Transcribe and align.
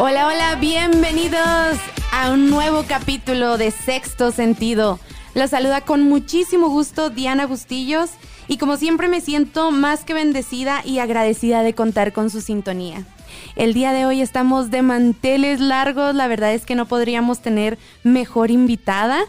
Hola, 0.00 0.28
hola, 0.28 0.54
bienvenidos 0.60 1.76
a 2.12 2.30
un 2.30 2.50
nuevo 2.50 2.84
capítulo 2.86 3.58
de 3.58 3.72
Sexto 3.72 4.30
Sentido. 4.30 5.00
Los 5.34 5.50
saluda 5.50 5.80
con 5.80 6.02
muchísimo 6.02 6.68
gusto 6.68 7.10
Diana 7.10 7.48
Bustillos 7.48 8.10
y 8.46 8.58
como 8.58 8.76
siempre 8.76 9.08
me 9.08 9.20
siento 9.20 9.72
más 9.72 10.04
que 10.04 10.14
bendecida 10.14 10.82
y 10.84 11.00
agradecida 11.00 11.64
de 11.64 11.74
contar 11.74 12.12
con 12.12 12.30
su 12.30 12.42
sintonía. 12.42 13.04
El 13.56 13.74
día 13.74 13.92
de 13.92 14.06
hoy 14.06 14.20
estamos 14.20 14.70
de 14.70 14.82
manteles 14.82 15.58
largos, 15.58 16.14
la 16.14 16.28
verdad 16.28 16.54
es 16.54 16.64
que 16.64 16.76
no 16.76 16.86
podríamos 16.86 17.40
tener 17.40 17.76
mejor 18.04 18.52
invitada. 18.52 19.24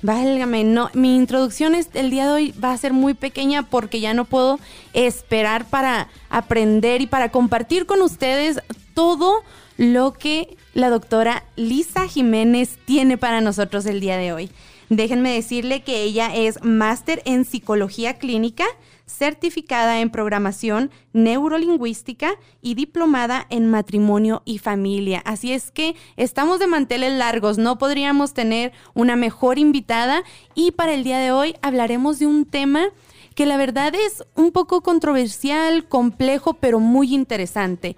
Válgame, 0.00 0.64
no, 0.64 0.88
mi 0.94 1.14
introducción 1.14 1.74
el 1.74 2.10
día 2.10 2.24
de 2.24 2.32
hoy 2.32 2.52
va 2.52 2.72
a 2.72 2.78
ser 2.78 2.94
muy 2.94 3.12
pequeña 3.12 3.64
porque 3.64 4.00
ya 4.00 4.14
no 4.14 4.24
puedo 4.24 4.60
esperar 4.94 5.66
para 5.66 6.08
aprender 6.30 7.02
y 7.02 7.06
para 7.06 7.30
compartir 7.30 7.84
con 7.84 8.00
ustedes 8.00 8.62
todo 8.94 9.42
lo 9.76 10.12
que 10.12 10.56
la 10.74 10.90
doctora 10.90 11.44
Lisa 11.56 12.08
Jiménez 12.08 12.78
tiene 12.84 13.18
para 13.18 13.40
nosotros 13.40 13.86
el 13.86 14.00
día 14.00 14.16
de 14.16 14.32
hoy. 14.32 14.50
Déjenme 14.88 15.32
decirle 15.32 15.82
que 15.82 16.02
ella 16.02 16.34
es 16.34 16.62
máster 16.62 17.20
en 17.24 17.44
psicología 17.44 18.18
clínica, 18.18 18.64
certificada 19.04 20.00
en 20.00 20.10
programación 20.10 20.90
neurolingüística 21.12 22.34
y 22.62 22.74
diplomada 22.74 23.46
en 23.50 23.68
matrimonio 23.68 24.42
y 24.44 24.58
familia. 24.58 25.22
Así 25.24 25.52
es 25.52 25.70
que 25.70 25.96
estamos 26.16 26.60
de 26.60 26.66
manteles 26.68 27.12
largos, 27.12 27.58
no 27.58 27.78
podríamos 27.78 28.32
tener 28.32 28.72
una 28.94 29.16
mejor 29.16 29.58
invitada 29.58 30.22
y 30.54 30.72
para 30.72 30.94
el 30.94 31.04
día 31.04 31.18
de 31.18 31.32
hoy 31.32 31.54
hablaremos 31.62 32.18
de 32.18 32.26
un 32.26 32.44
tema 32.44 32.86
que 33.34 33.46
la 33.46 33.58
verdad 33.58 33.94
es 33.94 34.24
un 34.34 34.50
poco 34.50 34.80
controversial, 34.80 35.86
complejo, 35.88 36.54
pero 36.54 36.80
muy 36.80 37.14
interesante. 37.14 37.96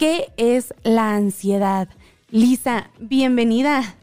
¿Qué 0.00 0.32
es 0.38 0.72
la 0.82 1.14
ansiedad? 1.14 1.86
Lisa, 2.30 2.88
bienvenida. 2.98 3.96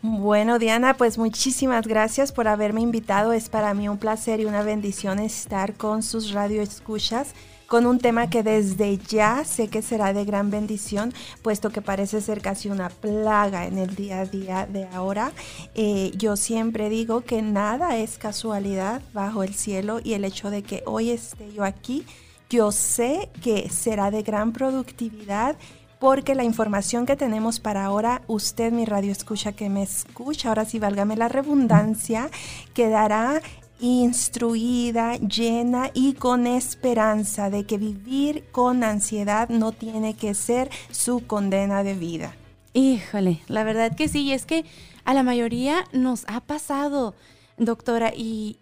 Bueno, 0.00 0.60
Diana, 0.60 0.96
pues 0.96 1.18
muchísimas 1.18 1.88
gracias 1.88 2.30
por 2.30 2.46
haberme 2.46 2.80
invitado. 2.80 3.32
Es 3.32 3.48
para 3.48 3.74
mí 3.74 3.88
un 3.88 3.98
placer 3.98 4.38
y 4.38 4.44
una 4.44 4.62
bendición 4.62 5.18
estar 5.18 5.74
con 5.74 6.04
sus 6.04 6.30
radioescuchas 6.30 7.34
con 7.66 7.86
un 7.86 7.98
tema 7.98 8.30
que 8.30 8.42
desde 8.42 8.98
ya 8.98 9.44
sé 9.44 9.66
que 9.66 9.82
será 9.82 10.12
de 10.12 10.24
gran 10.26 10.50
bendición, 10.50 11.12
puesto 11.40 11.70
que 11.70 11.80
parece 11.80 12.20
ser 12.20 12.40
casi 12.42 12.68
una 12.68 12.90
plaga 12.90 13.66
en 13.66 13.78
el 13.78 13.96
día 13.96 14.20
a 14.20 14.26
día 14.26 14.66
de 14.66 14.84
ahora. 14.92 15.32
Eh, 15.74 16.12
yo 16.14 16.36
siempre 16.36 16.88
digo 16.88 17.22
que 17.22 17.42
nada 17.42 17.96
es 17.96 18.18
casualidad 18.18 19.02
bajo 19.12 19.42
el 19.42 19.54
cielo 19.54 20.00
y 20.04 20.12
el 20.12 20.24
hecho 20.24 20.50
de 20.50 20.62
que 20.62 20.84
hoy 20.86 21.10
esté 21.10 21.50
yo 21.52 21.64
aquí 21.64 22.04
yo 22.52 22.70
sé 22.70 23.30
que 23.42 23.70
será 23.70 24.10
de 24.10 24.22
gran 24.22 24.52
productividad 24.52 25.56
porque 25.98 26.34
la 26.34 26.44
información 26.44 27.06
que 27.06 27.16
tenemos 27.16 27.60
para 27.60 27.86
ahora, 27.86 28.20
usted, 28.26 28.72
mi 28.72 28.84
radio 28.84 29.10
escucha 29.10 29.52
que 29.52 29.70
me 29.70 29.82
escucha, 29.82 30.50
ahora 30.50 30.66
sí 30.66 30.78
válgame 30.78 31.16
la 31.16 31.28
redundancia, 31.28 32.28
quedará 32.74 33.40
instruida, 33.80 35.16
llena 35.16 35.90
y 35.94 36.12
con 36.12 36.46
esperanza 36.46 37.48
de 37.48 37.64
que 37.64 37.78
vivir 37.78 38.44
con 38.52 38.84
ansiedad 38.84 39.48
no 39.48 39.72
tiene 39.72 40.12
que 40.12 40.34
ser 40.34 40.68
su 40.90 41.26
condena 41.26 41.82
de 41.82 41.94
vida. 41.94 42.36
Híjole, 42.74 43.40
la 43.48 43.64
verdad 43.64 43.96
que 43.96 44.08
sí, 44.08 44.30
es 44.30 44.44
que 44.44 44.66
a 45.04 45.14
la 45.14 45.22
mayoría 45.22 45.84
nos 45.92 46.24
ha 46.28 46.40
pasado 46.40 47.14
doctora, 47.56 48.12
y, 48.14 48.58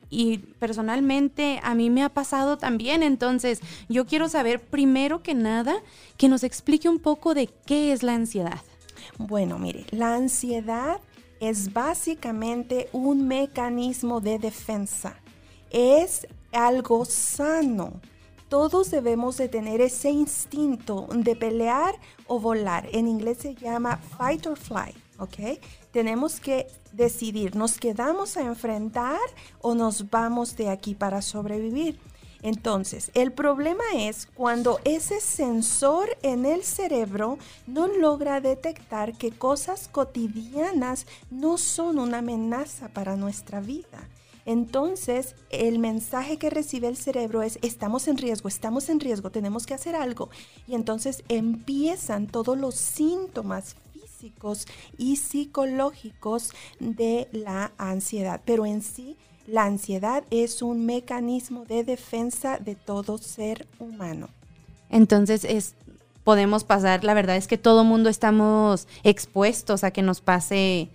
personalmente 0.58 1.60
a 1.62 1.74
mí 1.74 1.90
me 1.90 2.02
ha 2.02 2.08
pasado 2.08 2.58
también, 2.58 3.02
entonces 3.02 3.60
yo 3.88 4.06
quiero 4.06 4.28
saber 4.28 4.60
primero 4.60 5.22
que 5.22 5.34
nada 5.34 5.82
que 6.16 6.28
nos 6.28 6.42
explique 6.44 6.88
un 6.88 6.98
poco 6.98 7.34
de 7.34 7.48
qué 7.66 7.92
es 7.92 8.02
la 8.02 8.14
ansiedad. 8.14 8.60
Bueno, 9.18 9.58
mire, 9.58 9.86
la 9.90 10.14
ansiedad 10.14 11.00
es 11.40 11.72
básicamente 11.72 12.88
un 12.92 13.26
mecanismo 13.26 14.20
de 14.20 14.38
defensa, 14.38 15.16
es 15.70 16.26
algo 16.52 17.04
sano. 17.04 18.00
Todos 18.48 18.90
debemos 18.90 19.36
de 19.36 19.48
tener 19.48 19.80
ese 19.80 20.10
instinto 20.10 21.06
de 21.14 21.36
pelear 21.36 21.94
o 22.26 22.40
volar. 22.40 22.88
En 22.92 23.06
inglés 23.06 23.38
se 23.38 23.54
llama 23.54 23.96
fight 23.96 24.44
or 24.46 24.58
fly, 24.58 24.92
¿ok? 25.20 25.60
tenemos 25.90 26.40
que 26.40 26.66
decidir, 26.92 27.56
¿nos 27.56 27.78
quedamos 27.78 28.36
a 28.36 28.42
enfrentar 28.42 29.18
o 29.60 29.74
nos 29.74 30.10
vamos 30.10 30.56
de 30.56 30.68
aquí 30.68 30.94
para 30.94 31.22
sobrevivir? 31.22 31.98
Entonces, 32.42 33.10
el 33.14 33.32
problema 33.32 33.84
es 33.94 34.26
cuando 34.34 34.80
ese 34.84 35.20
sensor 35.20 36.08
en 36.22 36.46
el 36.46 36.64
cerebro 36.64 37.38
no 37.66 37.86
logra 37.86 38.40
detectar 38.40 39.12
que 39.12 39.30
cosas 39.30 39.88
cotidianas 39.88 41.06
no 41.30 41.58
son 41.58 41.98
una 41.98 42.18
amenaza 42.18 42.88
para 42.88 43.16
nuestra 43.16 43.60
vida. 43.60 44.08
Entonces, 44.46 45.36
el 45.50 45.78
mensaje 45.78 46.38
que 46.38 46.48
recibe 46.48 46.88
el 46.88 46.96
cerebro 46.96 47.42
es, 47.42 47.58
estamos 47.60 48.08
en 48.08 48.16
riesgo, 48.16 48.48
estamos 48.48 48.88
en 48.88 49.00
riesgo, 49.00 49.30
tenemos 49.30 49.66
que 49.66 49.74
hacer 49.74 49.94
algo. 49.94 50.30
Y 50.66 50.74
entonces 50.74 51.22
empiezan 51.28 52.26
todos 52.26 52.56
los 52.56 52.74
síntomas 52.74 53.76
y 54.98 55.16
psicológicos 55.16 56.52
de 56.78 57.28
la 57.32 57.72
ansiedad. 57.78 58.40
Pero 58.44 58.66
en 58.66 58.82
sí, 58.82 59.16
la 59.46 59.64
ansiedad 59.64 60.24
es 60.30 60.62
un 60.62 60.86
mecanismo 60.86 61.64
de 61.64 61.84
defensa 61.84 62.58
de 62.58 62.74
todo 62.74 63.18
ser 63.18 63.66
humano. 63.78 64.28
Entonces 64.90 65.44
es 65.44 65.74
podemos 66.24 66.64
pasar, 66.64 67.02
la 67.02 67.14
verdad 67.14 67.36
es 67.36 67.48
que 67.48 67.58
todo 67.58 67.82
mundo 67.82 68.08
estamos 68.08 68.86
expuestos 69.02 69.84
a 69.84 69.90
que 69.90 70.02
nos 70.02 70.20
pase 70.20 70.88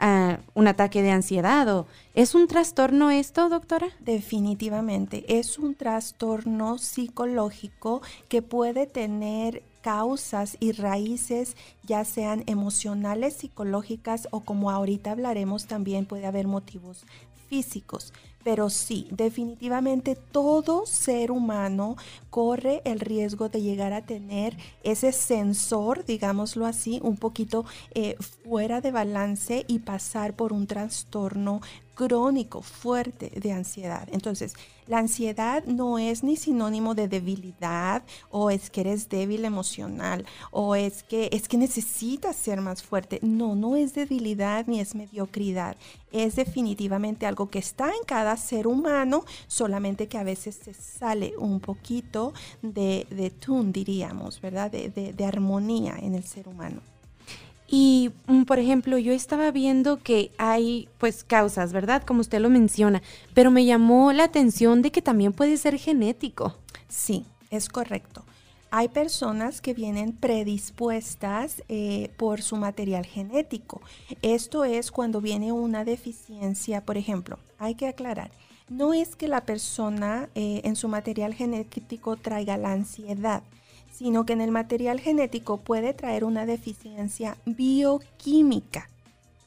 ah, 0.00 0.38
un 0.54 0.66
ataque 0.66 1.02
de 1.02 1.10
ansiedad 1.10 1.68
o 1.68 1.86
¿es 2.14 2.34
un 2.34 2.48
trastorno 2.48 3.10
esto, 3.10 3.48
doctora? 3.48 3.88
Definitivamente, 4.00 5.24
es 5.38 5.58
un 5.58 5.74
trastorno 5.74 6.78
psicológico 6.78 8.02
que 8.28 8.42
puede 8.42 8.86
tener 8.86 9.62
causas 9.86 10.56
y 10.58 10.72
raíces, 10.72 11.56
ya 11.84 12.04
sean 12.04 12.42
emocionales, 12.48 13.34
psicológicas 13.34 14.26
o 14.32 14.40
como 14.40 14.72
ahorita 14.72 15.12
hablaremos, 15.12 15.66
también 15.66 16.06
puede 16.06 16.26
haber 16.26 16.48
motivos 16.48 17.04
físicos. 17.48 18.12
Pero 18.42 18.68
sí, 18.68 19.06
definitivamente 19.12 20.16
todo 20.16 20.86
ser 20.86 21.30
humano 21.30 21.94
corre 22.30 22.82
el 22.84 22.98
riesgo 22.98 23.48
de 23.48 23.62
llegar 23.62 23.92
a 23.92 24.04
tener 24.04 24.56
ese 24.82 25.12
sensor, 25.12 26.04
digámoslo 26.04 26.66
así, 26.66 26.98
un 27.04 27.16
poquito 27.16 27.64
eh, 27.94 28.16
fuera 28.44 28.80
de 28.80 28.90
balance 28.90 29.64
y 29.68 29.78
pasar 29.78 30.34
por 30.34 30.52
un 30.52 30.66
trastorno 30.66 31.60
crónico 31.96 32.62
fuerte 32.62 33.32
de 33.34 33.52
ansiedad. 33.52 34.06
Entonces, 34.12 34.54
la 34.86 34.98
ansiedad 34.98 35.64
no 35.64 35.98
es 35.98 36.22
ni 36.22 36.36
sinónimo 36.36 36.94
de 36.94 37.08
debilidad 37.08 38.04
o 38.30 38.50
es 38.50 38.70
que 38.70 38.82
eres 38.82 39.08
débil 39.08 39.44
emocional 39.44 40.24
o 40.52 40.76
es 40.76 41.02
que 41.02 41.28
es 41.32 41.48
que 41.48 41.56
necesitas 41.56 42.36
ser 42.36 42.60
más 42.60 42.84
fuerte. 42.84 43.18
No, 43.22 43.56
no 43.56 43.74
es 43.74 43.94
debilidad 43.94 44.66
ni 44.68 44.78
es 44.78 44.94
mediocridad. 44.94 45.76
Es 46.12 46.36
definitivamente 46.36 47.26
algo 47.26 47.50
que 47.50 47.58
está 47.58 47.88
en 47.88 48.04
cada 48.06 48.36
ser 48.36 48.68
humano, 48.68 49.24
solamente 49.48 50.06
que 50.06 50.18
a 50.18 50.22
veces 50.22 50.60
se 50.62 50.74
sale 50.74 51.34
un 51.36 51.58
poquito 51.58 52.32
de, 52.62 53.08
de 53.10 53.30
tune, 53.30 53.72
diríamos, 53.72 54.40
¿verdad? 54.40 54.70
De, 54.70 54.90
de 54.90 55.24
armonía 55.24 55.96
en 56.00 56.14
el 56.14 56.24
ser 56.24 56.46
humano. 56.46 56.80
Y, 57.68 58.10
mm, 58.26 58.44
por 58.44 58.58
ejemplo, 58.58 58.98
yo 58.98 59.12
estaba 59.12 59.50
viendo 59.50 60.02
que 60.02 60.30
hay, 60.38 60.88
pues, 60.98 61.24
causas, 61.24 61.72
¿verdad? 61.72 62.02
Como 62.04 62.20
usted 62.20 62.40
lo 62.40 62.50
menciona, 62.50 63.02
pero 63.34 63.50
me 63.50 63.64
llamó 63.64 64.12
la 64.12 64.24
atención 64.24 64.82
de 64.82 64.92
que 64.92 65.02
también 65.02 65.32
puede 65.32 65.56
ser 65.56 65.78
genético. 65.78 66.56
Sí, 66.88 67.24
es 67.50 67.68
correcto. 67.68 68.24
Hay 68.70 68.88
personas 68.88 69.60
que 69.60 69.74
vienen 69.74 70.12
predispuestas 70.12 71.62
eh, 71.68 72.10
por 72.16 72.42
su 72.42 72.56
material 72.56 73.06
genético. 73.06 73.80
Esto 74.22 74.64
es 74.64 74.90
cuando 74.90 75.20
viene 75.20 75.52
una 75.52 75.84
deficiencia, 75.84 76.84
por 76.84 76.96
ejemplo, 76.96 77.38
hay 77.58 77.74
que 77.74 77.86
aclarar, 77.86 78.30
no 78.68 78.92
es 78.92 79.14
que 79.14 79.28
la 79.28 79.42
persona 79.42 80.28
eh, 80.34 80.60
en 80.64 80.74
su 80.74 80.88
material 80.88 81.34
genético 81.34 82.16
traiga 82.16 82.56
la 82.56 82.72
ansiedad, 82.72 83.42
sino 83.96 84.26
que 84.26 84.34
en 84.34 84.42
el 84.42 84.50
material 84.50 85.00
genético 85.00 85.56
puede 85.56 85.94
traer 85.94 86.24
una 86.24 86.44
deficiencia 86.44 87.38
bioquímica 87.46 88.90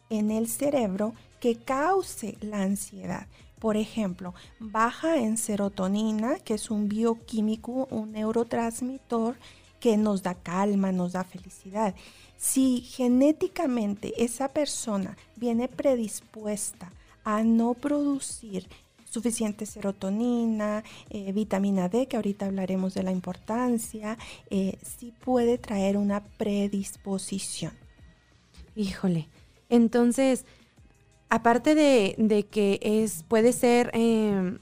en 0.10 0.31
el 0.31 0.48
cerebro 0.48 1.13
que 1.40 1.56
cause 1.56 2.36
la 2.42 2.63
ansiedad. 2.63 3.28
Por 3.60 3.78
ejemplo, 3.78 4.34
baja 4.60 5.18
en 5.18 5.38
serotonina, 5.38 6.40
que 6.40 6.56
es 6.56 6.72
un 6.72 6.90
bioquímico, 6.90 7.88
un 7.92 8.12
neurotransmisor 8.13 9.36
que 9.80 9.98
nos 9.98 10.24
da 10.24 10.34
calma, 10.34 10.92
nos 10.92 11.12
da 11.12 11.24
felicidad. 11.24 11.94
Si 12.36 12.81
genéticamente 12.81 14.24
esa 14.24 14.48
persona 14.48 15.16
viene 15.36 15.68
predispuesta 15.68 16.92
a 17.24 17.44
no 17.44 17.75
producir 17.75 18.68
suficiente 19.10 19.66
serotonina, 19.66 20.84
eh, 21.10 21.32
vitamina 21.32 21.90
D, 21.90 22.08
que 22.08 22.16
ahorita 22.16 22.46
hablaremos 22.46 22.94
de 22.94 23.04
la 23.04 23.12
importancia, 23.12 24.18
eh, 24.50 24.78
sí 24.82 25.14
puede 25.24 25.58
traer 25.58 25.98
una 25.98 26.24
predisposición. 26.24 27.74
Híjole, 28.76 29.28
entonces, 29.70 30.46
aparte 31.30 31.76
de, 31.76 32.48
que 32.50 32.80
es, 32.82 33.24
puede 33.24 33.54
ser 33.54 33.92
em, 33.94 34.60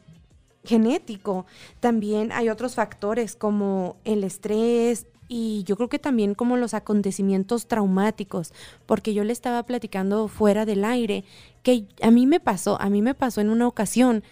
genético, 0.63 1.45
también 1.79 2.31
hay 2.31 2.49
otros 2.49 2.75
factores 2.75 3.35
como 3.35 3.97
el 4.05 4.23
estrés, 4.23 5.07
y 5.29 5.63
yo 5.65 5.75
creo 5.75 5.89
que 5.89 5.99
también 5.99 6.35
como 6.35 6.57
los 6.57 6.73
acontecimientos 6.73 7.67
traumáticos, 7.67 8.53
porque 8.85 9.13
yo 9.13 9.23
le 9.23 9.33
estaba 9.33 9.63
platicando 9.63 10.27
fuera 10.27 10.65
del 10.65 10.85
aire 10.85 11.25
que 11.67 11.83
a 12.01 12.11
mí 12.11 12.27
me 12.27 12.39
pasó, 12.39 12.79
a 12.79 12.89
mí 12.89 13.01
me 13.01 13.13
pasó 13.13 13.41
en 13.41 13.49
una 13.49 13.67
ocasión 13.67 14.23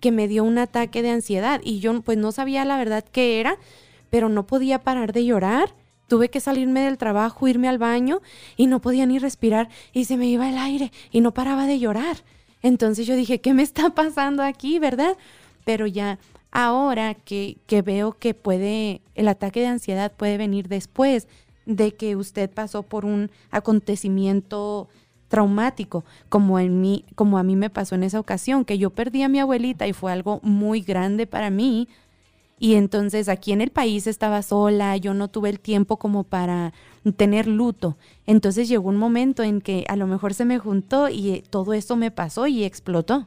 que 0.00 0.12
me 0.12 0.28
dio 0.28 0.44
un 0.44 0.58
ataque 0.58 1.00
de 1.00 1.08
ansiedad 1.08 1.62
y 1.64 1.78
yo 1.80 2.02
pues 2.02 2.18
no 2.18 2.30
sabía 2.30 2.62
la 2.66 2.76
verdad 2.76 3.02
qué 3.10 3.40
era, 3.40 3.56
pero 4.10 4.28
no 4.28 4.46
podía 4.46 4.82
parar 4.82 5.14
de 5.14 5.24
llorar. 5.24 5.74
Tuve 6.08 6.28
que 6.28 6.40
salirme 6.40 6.82
del 6.82 6.98
trabajo, 6.98 7.48
irme 7.48 7.70
al 7.70 7.78
baño 7.78 8.20
y 8.58 8.66
no 8.66 8.82
podía 8.82 9.06
ni 9.06 9.18
respirar 9.18 9.70
y 9.94 10.04
se 10.04 10.18
me 10.18 10.26
iba 10.26 10.46
el 10.46 10.58
aire 10.58 10.92
y 11.10 11.22
no 11.22 11.32
paraba 11.32 11.66
de 11.66 11.78
llorar. 11.78 12.18
Entonces 12.60 13.06
yo 13.06 13.16
dije, 13.16 13.40
¿qué 13.40 13.54
me 13.54 13.62
está 13.62 13.94
pasando 13.94 14.42
aquí, 14.42 14.78
verdad? 14.78 15.16
Pero 15.64 15.86
ya 15.86 16.18
ahora 16.50 17.14
que, 17.14 17.56
que 17.66 17.80
veo 17.80 18.12
que 18.12 18.34
puede, 18.34 19.00
el 19.14 19.28
ataque 19.28 19.60
de 19.60 19.68
ansiedad 19.68 20.12
puede 20.12 20.36
venir 20.36 20.68
después 20.68 21.28
de 21.64 21.94
que 21.94 22.14
usted 22.14 22.50
pasó 22.50 22.82
por 22.82 23.06
un 23.06 23.30
acontecimiento 23.50 24.90
traumático, 25.28 26.04
como 26.28 26.58
en 26.58 26.80
mí, 26.80 27.04
como 27.14 27.38
a 27.38 27.42
mí 27.42 27.56
me 27.56 27.70
pasó 27.70 27.94
en 27.94 28.04
esa 28.04 28.20
ocasión, 28.20 28.64
que 28.64 28.78
yo 28.78 28.90
perdí 28.90 29.22
a 29.22 29.28
mi 29.28 29.40
abuelita 29.40 29.86
y 29.86 29.92
fue 29.92 30.12
algo 30.12 30.40
muy 30.42 30.80
grande 30.80 31.26
para 31.26 31.50
mí. 31.50 31.88
Y 32.58 32.74
entonces 32.74 33.28
aquí 33.28 33.52
en 33.52 33.60
el 33.60 33.70
país 33.70 34.06
estaba 34.06 34.40
sola, 34.42 34.96
yo 34.96 35.12
no 35.12 35.28
tuve 35.28 35.50
el 35.50 35.58
tiempo 35.60 35.96
como 35.96 36.22
para 36.22 36.72
tener 37.16 37.46
luto. 37.46 37.96
Entonces 38.26 38.68
llegó 38.68 38.88
un 38.88 38.96
momento 38.96 39.42
en 39.42 39.60
que 39.60 39.84
a 39.88 39.96
lo 39.96 40.06
mejor 40.06 40.34
se 40.34 40.44
me 40.44 40.58
juntó 40.58 41.08
y 41.08 41.42
todo 41.50 41.74
eso 41.74 41.96
me 41.96 42.10
pasó 42.10 42.46
y 42.46 42.64
explotó. 42.64 43.26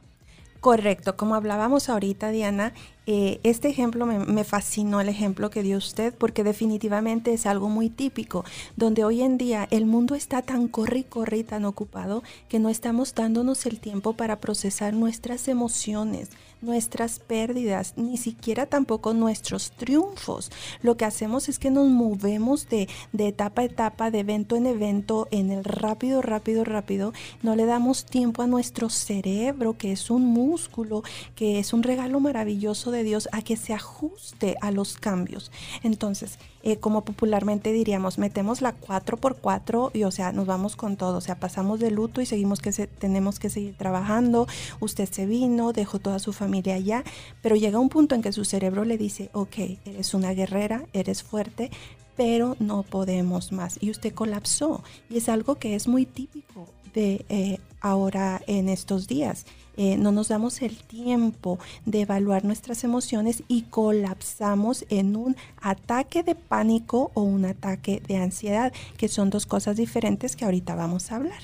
Correcto, 0.59 1.15
como 1.15 1.35
hablábamos 1.35 1.87
ahorita, 1.87 2.31
Diana, 2.31 2.73
eh, 3.05 3.39
este 3.43 3.69
ejemplo 3.69 4.05
me, 4.05 4.43
fascinó 4.43 4.99
el 4.99 5.07
ejemplo 5.07 5.49
que 5.49 5.63
dio 5.63 5.77
usted 5.77 6.13
porque 6.13 6.43
definitivamente 6.43 7.31
es 7.31 7.45
algo 7.45 7.69
muy 7.69 7.89
típico, 7.89 8.43
donde 8.75 9.05
hoy 9.05 9.21
en 9.21 9.37
día 9.37 9.67
el 9.71 9.85
mundo 9.85 10.15
está 10.15 10.41
tan 10.41 10.67
corre 10.67 10.99
y 10.99 11.03
corre 11.03 11.37
y 11.37 11.43
tan 11.43 11.63
ocupado 11.63 12.23
que 12.49 12.59
no 12.59 12.69
estamos 12.69 13.13
dándonos 13.15 13.65
el 13.65 13.79
tiempo 13.79 14.13
para 14.13 14.41
procesar 14.41 14.93
nuestras 14.93 15.47
emociones, 15.47 16.31
nuestras 16.61 17.19
pérdidas, 17.19 17.93
ni 17.97 18.17
siquiera 18.17 18.65
tampoco 18.65 19.13
nuestros 19.13 19.71
triunfos. 19.71 20.51
Lo 20.81 20.97
que 20.97 21.05
hacemos 21.05 21.49
es 21.49 21.59
que 21.59 21.69
nos 21.69 21.87
movemos 21.87 22.67
de, 22.69 22.87
de 23.13 23.27
etapa 23.27 23.61
a 23.61 23.65
etapa, 23.65 24.11
de 24.11 24.19
evento 24.19 24.55
en 24.55 24.65
evento, 24.65 25.27
en 25.31 25.51
el 25.51 25.63
rápido, 25.63 26.21
rápido, 26.21 26.63
rápido. 26.63 27.13
No 27.41 27.55
le 27.55 27.65
damos 27.65 28.05
tiempo 28.05 28.41
a 28.41 28.47
nuestro 28.47 28.89
cerebro, 28.89 29.77
que 29.77 29.91
es 29.91 30.09
un 30.09 30.25
músculo, 30.25 31.03
que 31.35 31.59
es 31.59 31.73
un 31.73 31.83
regalo 31.83 32.19
maravilloso 32.19 32.91
de 32.91 33.03
Dios, 33.03 33.29
a 33.31 33.41
que 33.41 33.57
se 33.57 33.73
ajuste 33.73 34.55
a 34.61 34.71
los 34.71 34.97
cambios. 34.97 35.51
Entonces, 35.83 36.39
eh, 36.67 36.79
como 36.79 37.05
popularmente 37.05 37.71
diríamos, 37.71 38.17
metemos 38.17 38.61
la 38.61 38.75
4x4 38.75 39.91
y 39.93 40.03
o 40.03 40.11
sea, 40.11 40.33
nos 40.33 40.47
vamos 40.47 40.75
con 40.75 40.97
todo, 40.97 41.19
o 41.19 41.21
sea, 41.21 41.39
pasamos 41.39 41.79
de 41.79 41.91
luto 41.91 42.19
y 42.19 42.25
seguimos 42.25 42.59
que 42.59 42.73
se, 42.73 42.87
tenemos 42.87 43.39
que 43.39 43.49
seguir 43.49 43.77
trabajando, 43.77 44.47
usted 44.81 45.09
se 45.09 45.25
vino, 45.25 45.71
dejó 45.71 45.99
toda 45.99 46.19
su 46.19 46.33
familia 46.33 46.75
allá, 46.75 47.05
pero 47.41 47.55
llega 47.55 47.79
un 47.79 47.87
punto 47.87 48.15
en 48.15 48.21
que 48.21 48.33
su 48.33 48.43
cerebro 48.43 48.83
le 48.83 48.97
dice, 48.97 49.29
ok, 49.31 49.55
eres 49.85 50.13
una 50.13 50.33
guerrera, 50.33 50.83
eres 50.91 51.23
fuerte, 51.23 51.71
pero 52.17 52.57
no 52.59 52.83
podemos 52.83 53.53
más. 53.53 53.77
Y 53.79 53.89
usted 53.89 54.13
colapsó. 54.13 54.83
Y 55.09 55.19
es 55.19 55.29
algo 55.29 55.55
que 55.55 55.73
es 55.73 55.87
muy 55.87 56.05
típico 56.05 56.67
de 56.93 57.25
eh, 57.29 57.59
ahora 57.79 58.41
en 58.45 58.67
estos 58.67 59.07
días. 59.07 59.45
Eh, 59.77 59.97
no 59.97 60.11
nos 60.11 60.29
damos 60.29 60.61
el 60.61 60.77
tiempo 60.77 61.59
de 61.85 62.01
evaluar 62.01 62.43
nuestras 62.43 62.83
emociones 62.83 63.43
y 63.47 63.63
colapsamos 63.63 64.85
en 64.89 65.15
un 65.15 65.35
ataque 65.61 66.23
de 66.23 66.35
pánico 66.35 67.11
o 67.13 67.21
un 67.21 67.45
ataque 67.45 68.01
de 68.07 68.17
ansiedad, 68.17 68.73
que 68.97 69.07
son 69.07 69.29
dos 69.29 69.45
cosas 69.45 69.77
diferentes 69.77 70.35
que 70.35 70.45
ahorita 70.45 70.75
vamos 70.75 71.11
a 71.11 71.17
hablar. 71.17 71.41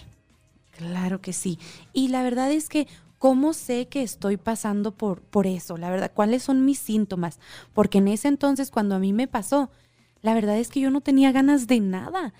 Claro 0.72 1.22
que 1.22 1.34
sí. 1.34 1.60
Y 1.94 2.10
la 2.10 2.24
verdad 2.24 2.52
es 2.52 2.70
que 2.70 2.88
¿Cómo 3.24 3.54
sé 3.54 3.88
que 3.88 4.04
estoy 4.04 4.36
pasando 4.36 4.92
por, 4.92 5.22
por 5.22 5.48
eso? 5.48 5.78
La 5.78 5.90
verdad, 5.90 6.12
¿cuáles 6.14 6.44
son 6.44 6.66
mis 6.66 6.78
síntomas? 6.78 7.40
Porque 7.72 8.00
en 8.00 8.10
ese 8.10 8.28
entonces, 8.28 8.70
cuando 8.70 8.96
a 8.96 9.00
mí 9.00 9.14
me 9.14 9.30
pasó, 9.30 9.70
la 10.22 10.34
verdad 10.34 10.58
es 10.58 10.68
que 10.68 10.82
yo 10.82 10.92
no 10.92 11.00
tenía 11.00 11.32
ganas 11.32 11.68
de 11.68 11.80
nada. 11.80 12.34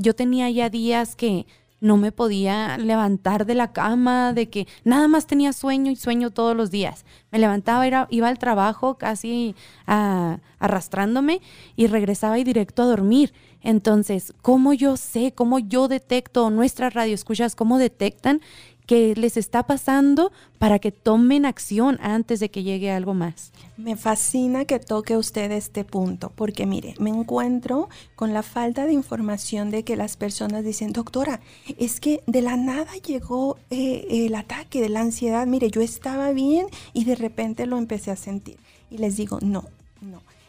Yo 0.00 0.16
tenía 0.16 0.50
ya 0.50 0.68
días 0.68 1.14
que 1.14 1.46
no 1.80 1.96
me 1.96 2.12
podía 2.12 2.78
levantar 2.78 3.46
de 3.46 3.54
la 3.54 3.72
cama, 3.72 4.32
de 4.32 4.48
que 4.48 4.66
nada 4.84 5.08
más 5.08 5.26
tenía 5.26 5.52
sueño 5.52 5.90
y 5.90 5.96
sueño 5.96 6.30
todos 6.30 6.56
los 6.56 6.70
días. 6.70 7.04
Me 7.30 7.38
levantaba, 7.38 8.06
iba 8.10 8.28
al 8.28 8.38
trabajo 8.38 8.96
casi 8.98 9.54
arrastrándome 9.86 11.40
y 11.76 11.86
regresaba 11.86 12.38
y 12.38 12.44
directo 12.44 12.82
a 12.82 12.86
dormir. 12.86 13.32
Entonces, 13.62 14.32
¿cómo 14.42 14.72
yo 14.72 14.96
sé, 14.96 15.32
cómo 15.34 15.58
yo 15.58 15.88
detecto, 15.88 16.50
nuestras 16.50 16.94
radioescuchas, 16.94 17.56
cómo 17.56 17.78
detectan 17.78 18.40
que 18.86 19.14
les 19.16 19.36
está 19.36 19.64
pasando 19.64 20.32
para 20.58 20.78
que 20.78 20.92
tomen 20.92 21.44
acción 21.44 21.98
antes 22.00 22.40
de 22.40 22.50
que 22.50 22.62
llegue 22.62 22.90
algo 22.90 23.14
más. 23.14 23.52
Me 23.76 23.96
fascina 23.96 24.64
que 24.64 24.78
toque 24.78 25.16
usted 25.16 25.50
este 25.50 25.84
punto, 25.84 26.32
porque 26.34 26.66
mire, 26.66 26.94
me 26.98 27.10
encuentro 27.10 27.88
con 28.14 28.32
la 28.32 28.42
falta 28.42 28.86
de 28.86 28.92
información 28.92 29.70
de 29.70 29.82
que 29.82 29.96
las 29.96 30.16
personas 30.16 30.64
dicen, 30.64 30.92
doctora, 30.92 31.40
es 31.78 32.00
que 32.00 32.22
de 32.26 32.42
la 32.42 32.56
nada 32.56 32.92
llegó 33.04 33.58
eh, 33.70 34.06
el 34.08 34.34
ataque 34.34 34.80
de 34.80 34.88
la 34.88 35.00
ansiedad, 35.00 35.46
mire, 35.46 35.70
yo 35.70 35.80
estaba 35.80 36.30
bien 36.32 36.66
y 36.92 37.04
de 37.04 37.16
repente 37.16 37.66
lo 37.66 37.76
empecé 37.78 38.10
a 38.10 38.16
sentir. 38.16 38.56
Y 38.90 38.98
les 38.98 39.16
digo, 39.16 39.38
no, 39.42 39.62
no. 39.62 39.75